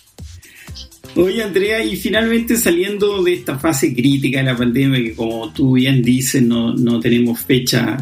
Oye, 1.16 1.44
Andrea, 1.44 1.84
y 1.84 1.96
finalmente 1.96 2.58
saliendo 2.58 3.22
de 3.22 3.34
esta 3.34 3.60
fase 3.60 3.94
crítica 3.94 4.40
de 4.40 4.46
la 4.46 4.58
pandemia, 4.58 5.00
que 5.04 5.14
como 5.16 5.52
tú 5.54 5.74
bien 5.74 6.02
dices, 6.02 6.42
no, 6.42 6.74
no 6.74 7.00
tenemos 7.00 7.40
fecha, 7.40 7.98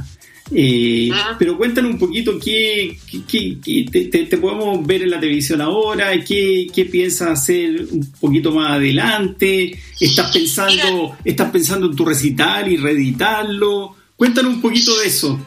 eh, 0.54 1.10
Ajá. 1.12 1.36
pero 1.38 1.58
cuéntanos 1.58 1.91
un 1.91 2.00
poquito 2.00 2.39
qué, 2.39 2.97
qué- 3.10 3.21
qué- 3.28 3.58
qué- 3.63 3.86
te, 3.91 4.06
te- 4.06 4.26
te 4.26 4.38
podemos 4.38 4.86
ver 4.88 5.02
en 5.04 5.10
la 5.12 5.19
televisión 5.19 5.60
ahora, 5.62 6.12
qué, 6.24 6.67
qué 6.74 6.86
piensas 6.86 7.30
hacer 7.32 7.86
un 7.91 8.12
poquito 8.19 8.52
más 8.54 8.71
adelante, 8.71 9.78
estás 10.00 10.32
pensando, 10.32 11.17
estás 11.26 11.52
pensando 11.52 11.88
en 11.88 11.95
tu 11.95 12.06
recital 12.06 12.71
y 12.71 12.78
reeditarlo, 12.78 13.95
cuéntanos 14.15 14.54
un 14.56 14.62
poquito 14.62 14.97
de 15.00 15.08
eso. 15.08 15.38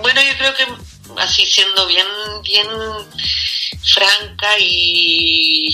Bueno, 0.00 0.20
yo 0.20 0.38
creo 0.38 0.52
que 0.54 1.20
así 1.20 1.42
siendo 1.44 1.86
bien, 1.88 2.06
bien 2.44 2.66
franca 3.82 4.48
y 4.60 5.70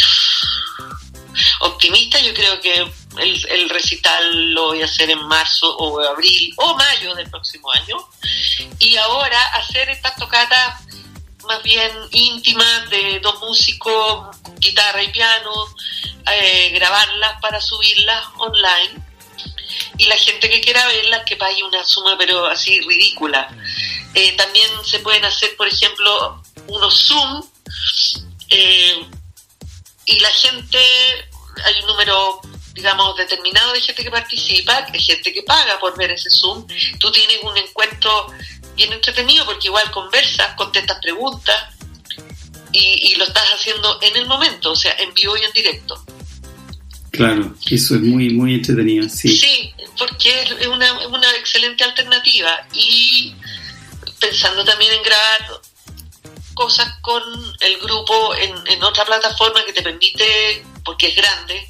optimista, 1.60 2.20
yo 2.20 2.34
creo 2.34 2.60
que 2.60 2.90
el, 3.18 3.68
recital 3.68 4.52
lo 4.52 4.68
voy 4.68 4.82
a 4.82 4.84
hacer 4.84 5.10
en 5.10 5.22
marzo 5.26 5.76
o 5.76 6.00
abril 6.00 6.52
o 6.56 6.74
mayo 6.74 7.14
del 7.14 7.30
próximo 7.30 7.70
año. 7.72 7.96
Y 8.78 8.96
ahora 8.96 9.40
hacer 9.54 9.88
estas 9.90 10.16
tocatas 10.16 10.84
más 11.46 11.62
bien 11.62 11.90
íntimas 12.10 12.90
de 12.90 13.20
dos 13.20 13.40
músicos, 13.40 14.36
guitarra 14.58 15.02
y 15.02 15.08
piano, 15.10 15.50
eh, 16.32 16.70
grabarlas 16.70 17.40
para 17.40 17.60
subirlas 17.60 18.24
online. 18.36 19.02
Y 19.98 20.06
la 20.06 20.16
gente 20.16 20.48
que 20.48 20.60
quiera 20.60 20.86
verlas 20.86 21.24
que 21.24 21.36
pague 21.36 21.62
una 21.62 21.84
suma 21.84 22.16
pero 22.18 22.46
así 22.46 22.80
ridícula. 22.80 23.48
Eh, 24.14 24.32
también 24.36 24.68
se 24.84 24.98
pueden 25.00 25.24
hacer, 25.24 25.56
por 25.56 25.68
ejemplo, 25.68 26.42
unos 26.66 27.06
Zoom 27.06 27.44
eh, 28.50 29.06
y 30.06 30.18
la 30.18 30.30
gente, 30.30 30.78
hay 31.64 31.80
un 31.80 31.86
número, 31.86 32.40
digamos, 32.74 33.16
determinado 33.16 33.72
de 33.72 33.80
gente 33.80 34.02
que 34.02 34.10
participa, 34.10 34.86
hay 34.92 35.00
gente 35.00 35.32
que 35.32 35.42
paga 35.42 35.78
por 35.78 35.96
ver 35.96 36.12
ese 36.12 36.30
Zoom. 36.30 36.66
Tú 36.98 37.10
tienes 37.10 37.38
un 37.42 37.56
encuentro 37.56 38.26
bien 38.74 38.92
entretenido 38.92 39.44
porque 39.44 39.68
igual 39.68 39.90
conversas, 39.90 40.54
contestas 40.54 40.98
preguntas 41.00 41.56
y, 42.72 43.12
y 43.12 43.14
lo 43.16 43.24
estás 43.24 43.48
haciendo 43.54 43.98
en 44.02 44.16
el 44.16 44.26
momento, 44.26 44.72
o 44.72 44.76
sea, 44.76 44.94
en 44.98 45.12
vivo 45.14 45.36
y 45.36 45.42
en 45.44 45.52
directo. 45.52 46.04
Claro, 47.10 47.54
eso 47.68 47.96
es 47.96 48.00
muy, 48.02 48.30
muy 48.30 48.54
entretenido, 48.54 49.08
sí. 49.08 49.36
Sí, 49.36 49.74
porque 49.98 50.42
es 50.42 50.66
una, 50.68 50.86
es 51.00 51.06
una 51.06 51.30
excelente 51.36 51.82
alternativa 51.84 52.66
y 52.72 53.34
pensando 54.20 54.64
también 54.64 54.92
en 54.92 55.02
grabar 55.02 55.60
cosas 56.54 56.88
con 57.00 57.22
el 57.60 57.78
grupo 57.78 58.34
en, 58.36 58.54
en 58.66 58.82
otra 58.84 59.04
plataforma 59.04 59.64
que 59.64 59.72
te 59.72 59.82
permite, 59.82 60.64
porque 60.84 61.08
es 61.08 61.16
grande, 61.16 61.68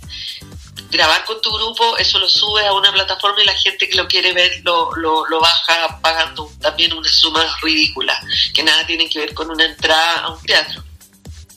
grabar 0.90 1.24
con 1.24 1.40
tu 1.40 1.50
grupo, 1.52 1.96
eso 1.98 2.18
lo 2.18 2.28
subes 2.28 2.64
a 2.66 2.72
una 2.72 2.92
plataforma 2.92 3.42
y 3.42 3.46
la 3.46 3.56
gente 3.56 3.88
que 3.88 3.96
lo 3.96 4.08
quiere 4.08 4.32
ver 4.32 4.60
lo, 4.64 4.94
lo, 4.96 5.26
lo 5.26 5.40
baja 5.40 6.00
pagando 6.00 6.50
también 6.60 6.92
una 6.92 7.08
suma 7.08 7.44
ridícula, 7.62 8.20
que 8.52 8.62
nada 8.62 8.86
tiene 8.86 9.08
que 9.08 9.20
ver 9.20 9.34
con 9.34 9.50
una 9.50 9.64
entrada 9.64 10.20
a 10.20 10.30
un 10.32 10.42
teatro. 10.42 10.82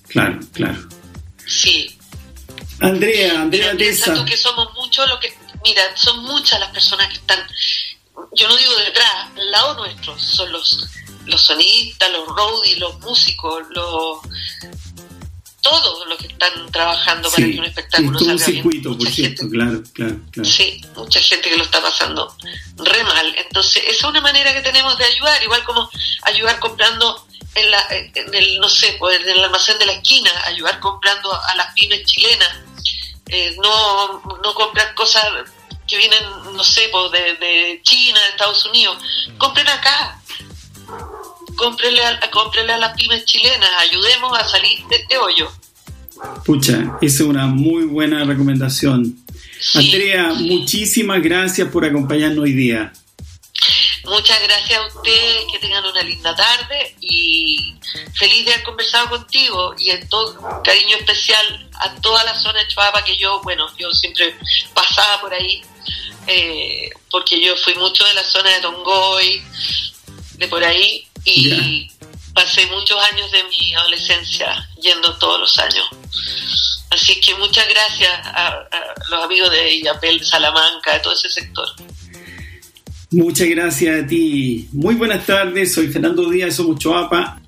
Claro, 0.08 0.40
claro. 0.54 0.80
Sí, 1.46 1.98
Andrea, 2.80 3.42
Andrea 3.42 3.74
piensa 3.78 4.06
Tesa. 4.06 4.16
tú 4.16 4.26
que 4.26 4.38
somos 4.38 4.74
muchos 4.74 5.08
lo 5.08 5.20
que. 5.20 5.34
Mira, 5.64 5.82
son 5.96 6.24
muchas 6.24 6.60
las 6.60 6.70
personas 6.72 7.08
que 7.08 7.16
están. 7.16 7.40
Yo 8.34 8.48
no 8.48 8.58
digo 8.58 8.76
detrás, 8.76 9.30
al 9.38 9.52
lado 9.52 9.76
nuestro. 9.76 10.18
Son 10.20 10.52
los, 10.52 10.86
los 11.26 11.42
sonidistas, 11.42 12.12
los 12.12 12.28
roadies, 12.28 12.80
los 12.80 13.00
músicos, 13.00 13.64
los. 13.70 14.20
Todos 15.64 16.06
los 16.10 16.18
que 16.20 16.28
están 16.28 16.70
trabajando 16.72 17.32
para 17.32 17.46
que 17.46 17.58
un 17.58 17.64
espectáculo 17.64 18.12
es 18.12 18.24
todo 18.24 18.32
un 18.34 18.38
salga 18.40 18.52
bien. 18.52 18.64
circuito, 18.64 18.90
por 18.90 18.98
Mucha 19.00 19.12
cierto, 19.12 19.42
gente- 19.44 19.56
claro, 19.58 19.84
claro, 19.94 20.16
claro. 20.32 20.50
Sí, 20.50 20.82
mucha 20.96 21.20
gente 21.22 21.50
que 21.50 21.58
lo 21.58 21.64
está 21.64 21.82
pasando 21.82 22.36
re 22.78 23.04
mal. 23.06 23.36
Entonces, 23.38 23.82
esa 23.88 23.92
es 23.92 24.04
una 24.04 24.20
manera 24.22 24.54
que 24.54 24.62
tenemos 24.62 24.98
de 24.98 25.06
ayudar, 25.06 25.42
igual 25.42 25.64
como 25.64 25.90
ayudar 26.24 26.60
comprando 26.60 27.26
en, 27.56 27.72
la, 27.72 27.82
en 27.90 28.34
el, 28.36 28.60
no 28.60 28.68
sé, 28.68 28.96
pues 29.00 29.20
en 29.22 29.30
el 29.30 29.44
almacén 29.44 29.80
de 29.80 29.86
la 29.86 29.94
esquina, 29.94 30.30
ayudar 30.48 30.80
comprando 30.82 31.34
a 31.34 31.56
las 31.56 31.74
pymes 31.74 32.04
chilenas, 32.06 32.58
eh, 33.30 33.56
no, 33.64 34.22
no 34.44 34.54
comprar 34.54 34.94
cosas 34.96 35.24
que 35.88 35.96
vienen, 35.98 36.20
no 36.54 36.64
sé, 36.64 36.90
pues 36.92 37.10
de, 37.12 37.36
de 37.36 37.80
China, 37.84 38.20
de 38.22 38.30
Estados 38.30 38.66
Unidos, 38.66 38.98
compren 39.38 39.68
acá. 39.70 40.20
Cómprenle 41.56 42.06
a, 42.06 42.32
cómprenle 42.32 42.74
a 42.74 42.78
las 42.78 42.96
pymes 42.96 43.26
chilenas, 43.26 43.70
ayudemos 43.80 44.38
a 44.38 44.48
salir 44.48 44.86
de 44.88 44.96
este 44.96 45.18
hoyo. 45.18 45.52
Pucha, 46.46 46.98
esa 47.02 47.24
es 47.24 47.30
una 47.30 47.48
muy 47.48 47.86
buena 47.86 48.24
recomendación. 48.24 49.18
Sí, 49.60 49.78
Andrea, 49.78 50.34
sí. 50.38 50.44
muchísimas 50.44 51.22
gracias 51.22 51.68
por 51.70 51.86
acompañarnos 51.86 52.44
hoy 52.44 52.54
día. 52.54 52.92
Muchas 54.06 54.42
gracias 54.44 54.80
a 54.80 54.88
ustedes, 54.88 55.46
que 55.52 55.60
tengan 55.60 55.86
una 55.86 56.02
linda 56.02 56.36
tarde 56.36 56.96
y 57.00 57.74
feliz 58.14 58.46
de 58.46 58.54
haber 58.54 58.66
conversado 58.66 59.10
contigo 59.10 59.74
y 59.78 59.92
en 59.92 60.10
todo 60.10 60.62
cariño 60.64 60.98
especial 60.98 61.70
a 61.80 61.96
toda 62.02 62.24
la 62.26 62.36
zona 62.36 62.60
de 62.60 62.68
Chuapa 62.68 63.04
que 63.06 63.16
yo, 63.16 63.42
bueno, 63.44 63.66
yo 63.78 63.90
siempre 63.94 64.36
pasaba 64.74 65.22
por 65.22 65.34
ahí 65.34 65.64
eh, 66.28 66.90
porque 67.10 67.40
yo 67.44 67.56
fui 67.58 67.76
mucho 67.76 68.04
de 68.06 68.14
la 68.14 68.24
zona 68.24 68.50
de 68.52 68.62
Tongoy, 68.62 69.44
de 70.38 70.48
por 70.48 70.64
ahí 70.64 71.08
y 71.26 71.90
pasé 72.34 72.66
muchos 72.68 72.98
años 73.12 73.32
de 73.32 73.44
mi 73.46 73.74
adolescencia 73.76 74.68
yendo 74.82 75.16
todos 75.18 75.40
los 75.40 75.58
años. 75.60 75.86
Así 76.90 77.20
que 77.20 77.34
muchas 77.36 77.68
gracias 77.68 78.12
a, 78.24 78.68
los 79.10 79.24
amigos 79.24 79.50
de 79.52 79.76
Illapel, 79.76 80.20
de 80.20 80.26
Salamanca, 80.26 80.94
de 80.94 81.00
todo 81.00 81.14
ese 81.14 81.30
sector. 81.30 81.68
Muchas 83.12 83.48
gracias 83.48 84.04
a 84.04 84.08
ti. 84.08 84.68
Muy 84.72 84.96
buenas 84.96 85.26
tardes, 85.26 85.74
soy 85.74 85.88
Fernando 85.88 86.30
Díaz, 86.30 86.56
somos 86.56 86.80
Choapa. 86.80 87.43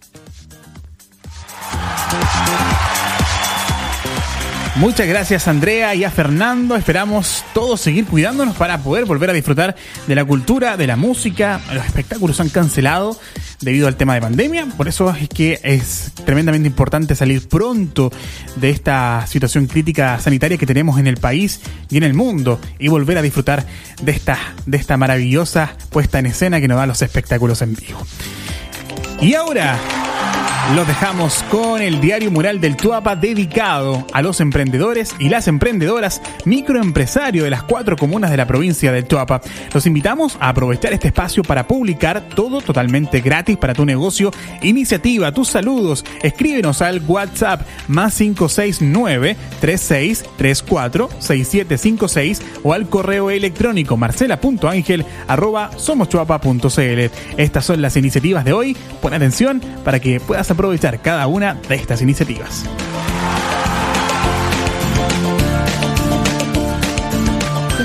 Muchas 4.76 5.08
gracias 5.08 5.48
Andrea 5.48 5.96
y 5.96 6.04
a 6.04 6.12
Fernando. 6.12 6.76
Esperamos 6.76 7.46
todos 7.54 7.80
seguir 7.80 8.06
cuidándonos 8.06 8.58
para 8.58 8.80
poder 8.80 9.06
volver 9.06 9.30
a 9.30 9.34
disfrutar 9.34 9.74
de 10.06 10.16
la 10.16 10.26
cultura, 10.26 10.76
de 10.76 10.86
la 10.86 10.98
música. 10.98 11.62
Los 11.74 11.86
espectáculos 11.86 12.42
han 12.42 12.50
cancelado 12.50 13.18
debido 13.62 13.88
al 13.88 13.96
tema 13.96 14.16
de 14.16 14.22
pandemia. 14.22 14.68
Por 14.76 14.90
eso 14.90 15.12
es 15.12 15.30
que 15.30 15.62
es 15.64 16.12
tremendamente 16.26 16.68
importante 16.68 17.16
salir 17.16 17.48
pronto 17.48 18.12
de 18.58 18.70
esta 18.70 19.26
situación 19.28 19.68
crítica 19.68 20.20
sanitaria 20.20 20.58
que 20.58 20.66
tenemos 20.66 21.00
en 21.00 21.08
el 21.08 21.16
país 21.16 21.62
y 21.90 21.96
en 21.96 22.04
el 22.04 22.14
mundo 22.14 22.60
y 22.78 22.90
volver 22.90 23.18
a 23.18 23.22
disfrutar 23.22 23.66
de 24.02 24.12
esta, 24.12 24.38
de 24.66 24.76
esta 24.76 24.98
maravillosa 24.98 25.72
puesta 25.90 26.20
en 26.20 26.26
escena 26.26 26.60
que 26.60 26.68
nos 26.68 26.78
da 26.78 26.86
los 26.86 27.02
espectáculos 27.02 27.62
en 27.62 27.76
vivo. 27.76 28.06
Y 29.22 29.36
ahora 29.36 29.80
los 30.76 30.88
dejamos 30.88 31.44
con 31.44 31.82
el 31.82 32.02
diario 32.02 32.32
mural 32.32 32.60
del 32.60 32.76
Tuapa 32.76 33.15
dedicado 33.15 34.06
a 34.13 34.22
los 34.22 34.39
emprendedores 34.41 35.15
y 35.20 35.30
las 35.30 35.48
emprendedoras 35.48 36.22
microempresarios 36.44 37.44
de 37.44 37.50
las 37.50 37.63
cuatro 37.63 37.96
comunas 37.96 38.32
de 38.32 38.38
la 38.38 38.48
provincia 38.48 38.91
del 38.91 39.06
Tuapa. 39.06 39.41
Los 39.74 39.86
invitamos 39.86 40.38
a 40.39 40.50
aprovechar 40.50 40.91
este 40.91 41.08
espacio 41.08 41.44
para 41.44 41.68
publicar 41.68 42.30
todo 42.36 42.62
totalmente 42.62 43.22
gratis 43.22 43.58
para 43.58 43.74
tu 43.74 43.86
negocio, 43.86 44.32
iniciativa, 44.62 45.32
tus 45.32 45.50
saludos. 45.50 46.04
Escríbenos 46.24 46.82
al 46.82 47.02
WhatsApp 47.06 47.62
más 47.88 48.18
569 48.18 49.38
3634 49.62 51.10
6756 51.20 52.41
o 52.63 52.74
al 52.74 52.89
correo 52.89 53.30
electrónico 53.30 53.98
marcela.angel 53.98 55.06
arroba. 55.28 55.70
Estas 57.38 57.65
son 57.65 57.82
las 57.82 57.96
iniciativas 57.98 58.46
de 58.46 58.54
hoy. 58.54 58.76
Pon 59.02 59.13
atención 59.13 59.62
para 59.84 60.00
que 60.00 60.20
puedas 60.20 60.45
aprovechar 60.52 61.02
cada 61.02 61.28
una 61.28 61.56
de 61.56 61.76
estas 61.76 62.02
iniciativas. 62.02 62.66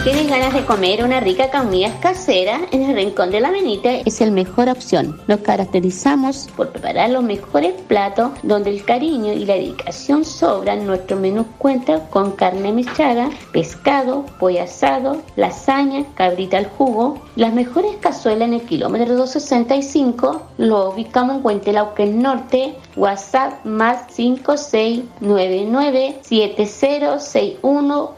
Tienes 0.05 0.29
ganas 0.29 0.53
de 0.55 0.65
comer 0.65 1.03
una 1.05 1.19
rica 1.21 1.51
comida 1.51 1.93
casera, 2.01 2.63
en 2.71 2.85
el 2.85 2.97
Rincón 2.97 3.31
de 3.31 3.41
la 3.41 3.51
Menita 3.51 3.93
es 3.93 4.19
la 4.21 4.31
mejor 4.31 4.71
opción. 4.71 5.21
Nos 5.27 5.41
caracterizamos 5.41 6.49
por 6.57 6.71
preparar 6.71 7.11
los 7.11 7.23
mejores 7.23 7.75
platos 7.87 8.31
donde 8.43 8.71
el 8.71 8.83
cariño 8.85 9.35
y 9.35 9.45
la 9.45 9.53
dedicación 9.55 10.25
sobran. 10.25 10.87
Nuestro 10.87 11.19
menú 11.19 11.45
cuenta 11.59 12.09
con 12.09 12.33
carne 12.33 12.73
mechada, 12.73 13.29
pescado, 13.53 14.25
pollo 14.39 14.63
asado, 14.63 15.21
lasaña, 15.37 16.07
cabrita 16.15 16.57
al 16.57 16.65
jugo. 16.67 17.21
Las 17.37 17.53
mejores 17.53 17.97
cazuelas 18.01 18.49
en 18.49 18.55
el 18.55 18.63
kilómetro 18.63 19.17
265 19.17 20.41
lo 20.57 20.89
ubicamos 20.91 21.37
en 21.37 21.45
Huentelauquen 21.45 22.23
Norte, 22.23 22.75
WhatsApp 22.97 23.67
más 23.67 24.07
5699 24.15 26.21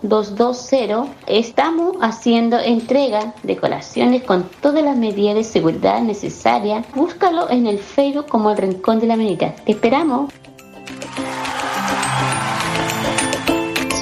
220 0.02 1.10
Estamos 1.26 1.71
haciendo 2.00 2.58
entrega 2.58 3.34
de 3.42 3.56
colaciones 3.56 4.22
con 4.22 4.48
todas 4.60 4.84
las 4.84 4.96
medidas 4.96 5.34
de 5.34 5.44
seguridad 5.44 6.00
necesarias. 6.02 6.86
Búscalo 6.94 7.50
en 7.50 7.66
el 7.66 7.78
Facebook 7.78 8.26
como 8.28 8.50
el 8.50 8.56
Rincón 8.56 9.00
de 9.00 9.06
la 9.06 9.14
América. 9.14 9.54
Te 9.64 9.72
esperamos. 9.72 10.32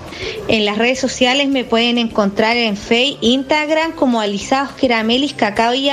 En 0.46 0.64
las 0.64 0.78
redes 0.78 1.00
sociales 1.00 1.48
me 1.48 1.64
pueden 1.64 1.98
encontrar 1.98 2.56
en 2.56 2.76
Facebook, 2.76 3.18
Instagram 3.22 3.96
como 3.96 4.20
Alisados 4.20 4.76
Keramelis 4.76 5.32
Cacao 5.32 5.74
y. 5.74 5.90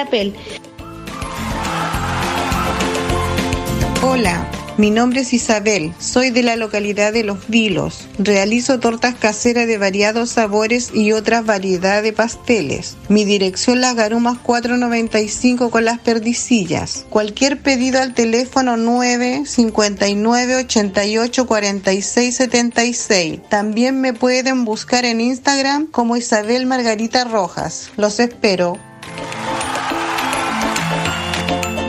Hola, 4.05 4.45
mi 4.77 4.91
nombre 4.91 5.21
es 5.21 5.31
Isabel, 5.31 5.93
soy 5.97 6.29
de 6.29 6.43
la 6.43 6.57
localidad 6.57 7.13
de 7.13 7.23
Los 7.23 7.47
Vilos. 7.47 8.09
Realizo 8.19 8.77
tortas 8.81 9.15
caseras 9.15 9.65
de 9.65 9.77
variados 9.77 10.31
sabores 10.31 10.91
y 10.93 11.13
otras 11.13 11.45
variedades 11.45 12.03
de 12.03 12.11
pasteles. 12.11 12.97
Mi 13.07 13.23
dirección 13.23 13.79
Las 13.79 13.95
Garumas 13.95 14.39
495 14.39 15.71
con 15.71 15.85
las 15.85 15.99
perdicillas. 15.99 17.05
Cualquier 17.09 17.61
pedido 17.61 18.01
al 18.01 18.13
teléfono 18.13 18.75
959 18.75 20.55
88 20.57 21.47
46 21.47 22.35
76. 22.35 23.39
También 23.47 24.01
me 24.01 24.11
pueden 24.11 24.65
buscar 24.65 25.05
en 25.05 25.21
Instagram 25.21 25.87
como 25.87 26.17
Isabel 26.17 26.65
Margarita 26.65 27.23
Rojas. 27.23 27.89
Los 27.95 28.19
espero. 28.19 28.77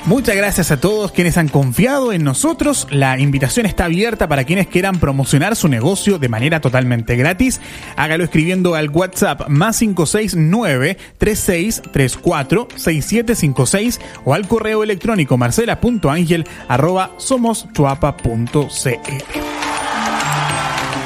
Muchas 0.05 0.35
gracias 0.35 0.71
a 0.71 0.79
todos 0.81 1.11
quienes 1.11 1.37
han 1.37 1.47
confiado 1.47 2.11
en 2.11 2.23
nosotros. 2.23 2.87
La 2.89 3.19
invitación 3.19 3.67
está 3.67 3.85
abierta 3.85 4.27
para 4.27 4.45
quienes 4.45 4.65
quieran 4.65 4.99
promocionar 4.99 5.55
su 5.55 5.67
negocio 5.67 6.17
de 6.17 6.27
manera 6.27 6.59
totalmente 6.59 7.15
gratis. 7.15 7.61
Hágalo 7.95 8.23
escribiendo 8.23 8.73
al 8.73 8.89
WhatsApp 8.89 9.47
más 9.47 9.77
569 9.77 10.97
3634 11.19 12.67
6756 12.75 14.01
o 14.25 14.33
al 14.33 14.47
correo 14.47 14.83
electrónico 14.83 15.37
marcela.angel 15.37 16.47
arroba 16.67 17.11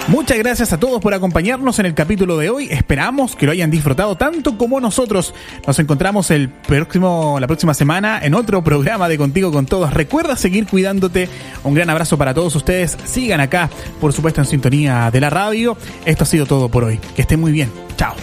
Muchas 0.08 0.38
gracias 0.38 0.72
a 0.72 0.80
todos 0.80 1.02
por 1.02 1.16
acompañarnos 1.16 1.80
en 1.80 1.88
el 1.88 1.96
capítulo 1.96 2.38
de 2.38 2.52
hoy. 2.52 2.68
Esperamos 2.70 3.36
que 3.36 3.48
lo 3.48 3.52
hayan 3.52 3.72
disfrutado 3.72 4.16
tanto 4.16 4.56
como 4.56 4.80
nosotros. 4.80 5.34
Nos 5.66 5.80
encontramos 5.80 6.30
el 6.30 6.50
próximo, 6.50 7.40
la 7.40 7.48
próxima 7.48 7.74
semana 7.74 8.20
en 8.22 8.36
otro 8.36 8.64
programa 8.64 9.10
de 9.10 9.18
Contigo 9.18 9.52
con 9.52 9.66
Todos. 9.66 9.92
Recuerda 9.92 10.36
seguir 10.36 10.68
cuidándote. 10.68 11.28
Un 11.64 11.74
gran 11.74 11.90
abrazo 11.90 12.20
para 12.20 12.36
todos 12.36 12.56
ustedes. 12.56 12.96
Sigan 13.06 13.42
acá, 13.42 13.72
por 14.00 14.14
supuesto, 14.14 14.42
en 14.42 14.48
sintonía 14.48 15.10
de 15.12 15.20
la 15.20 15.32
radio. 15.32 15.76
Esto 16.06 16.24
ha 16.24 16.28
sido 16.28 16.46
todo 16.46 16.70
por 16.70 16.84
hoy. 16.84 17.00
Que 17.16 17.24
estén 17.24 17.42
muy 17.42 17.52
bien. 17.52 17.72
Chao. 17.98 18.14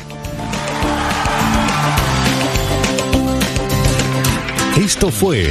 Esto 4.77 5.11
fue 5.11 5.51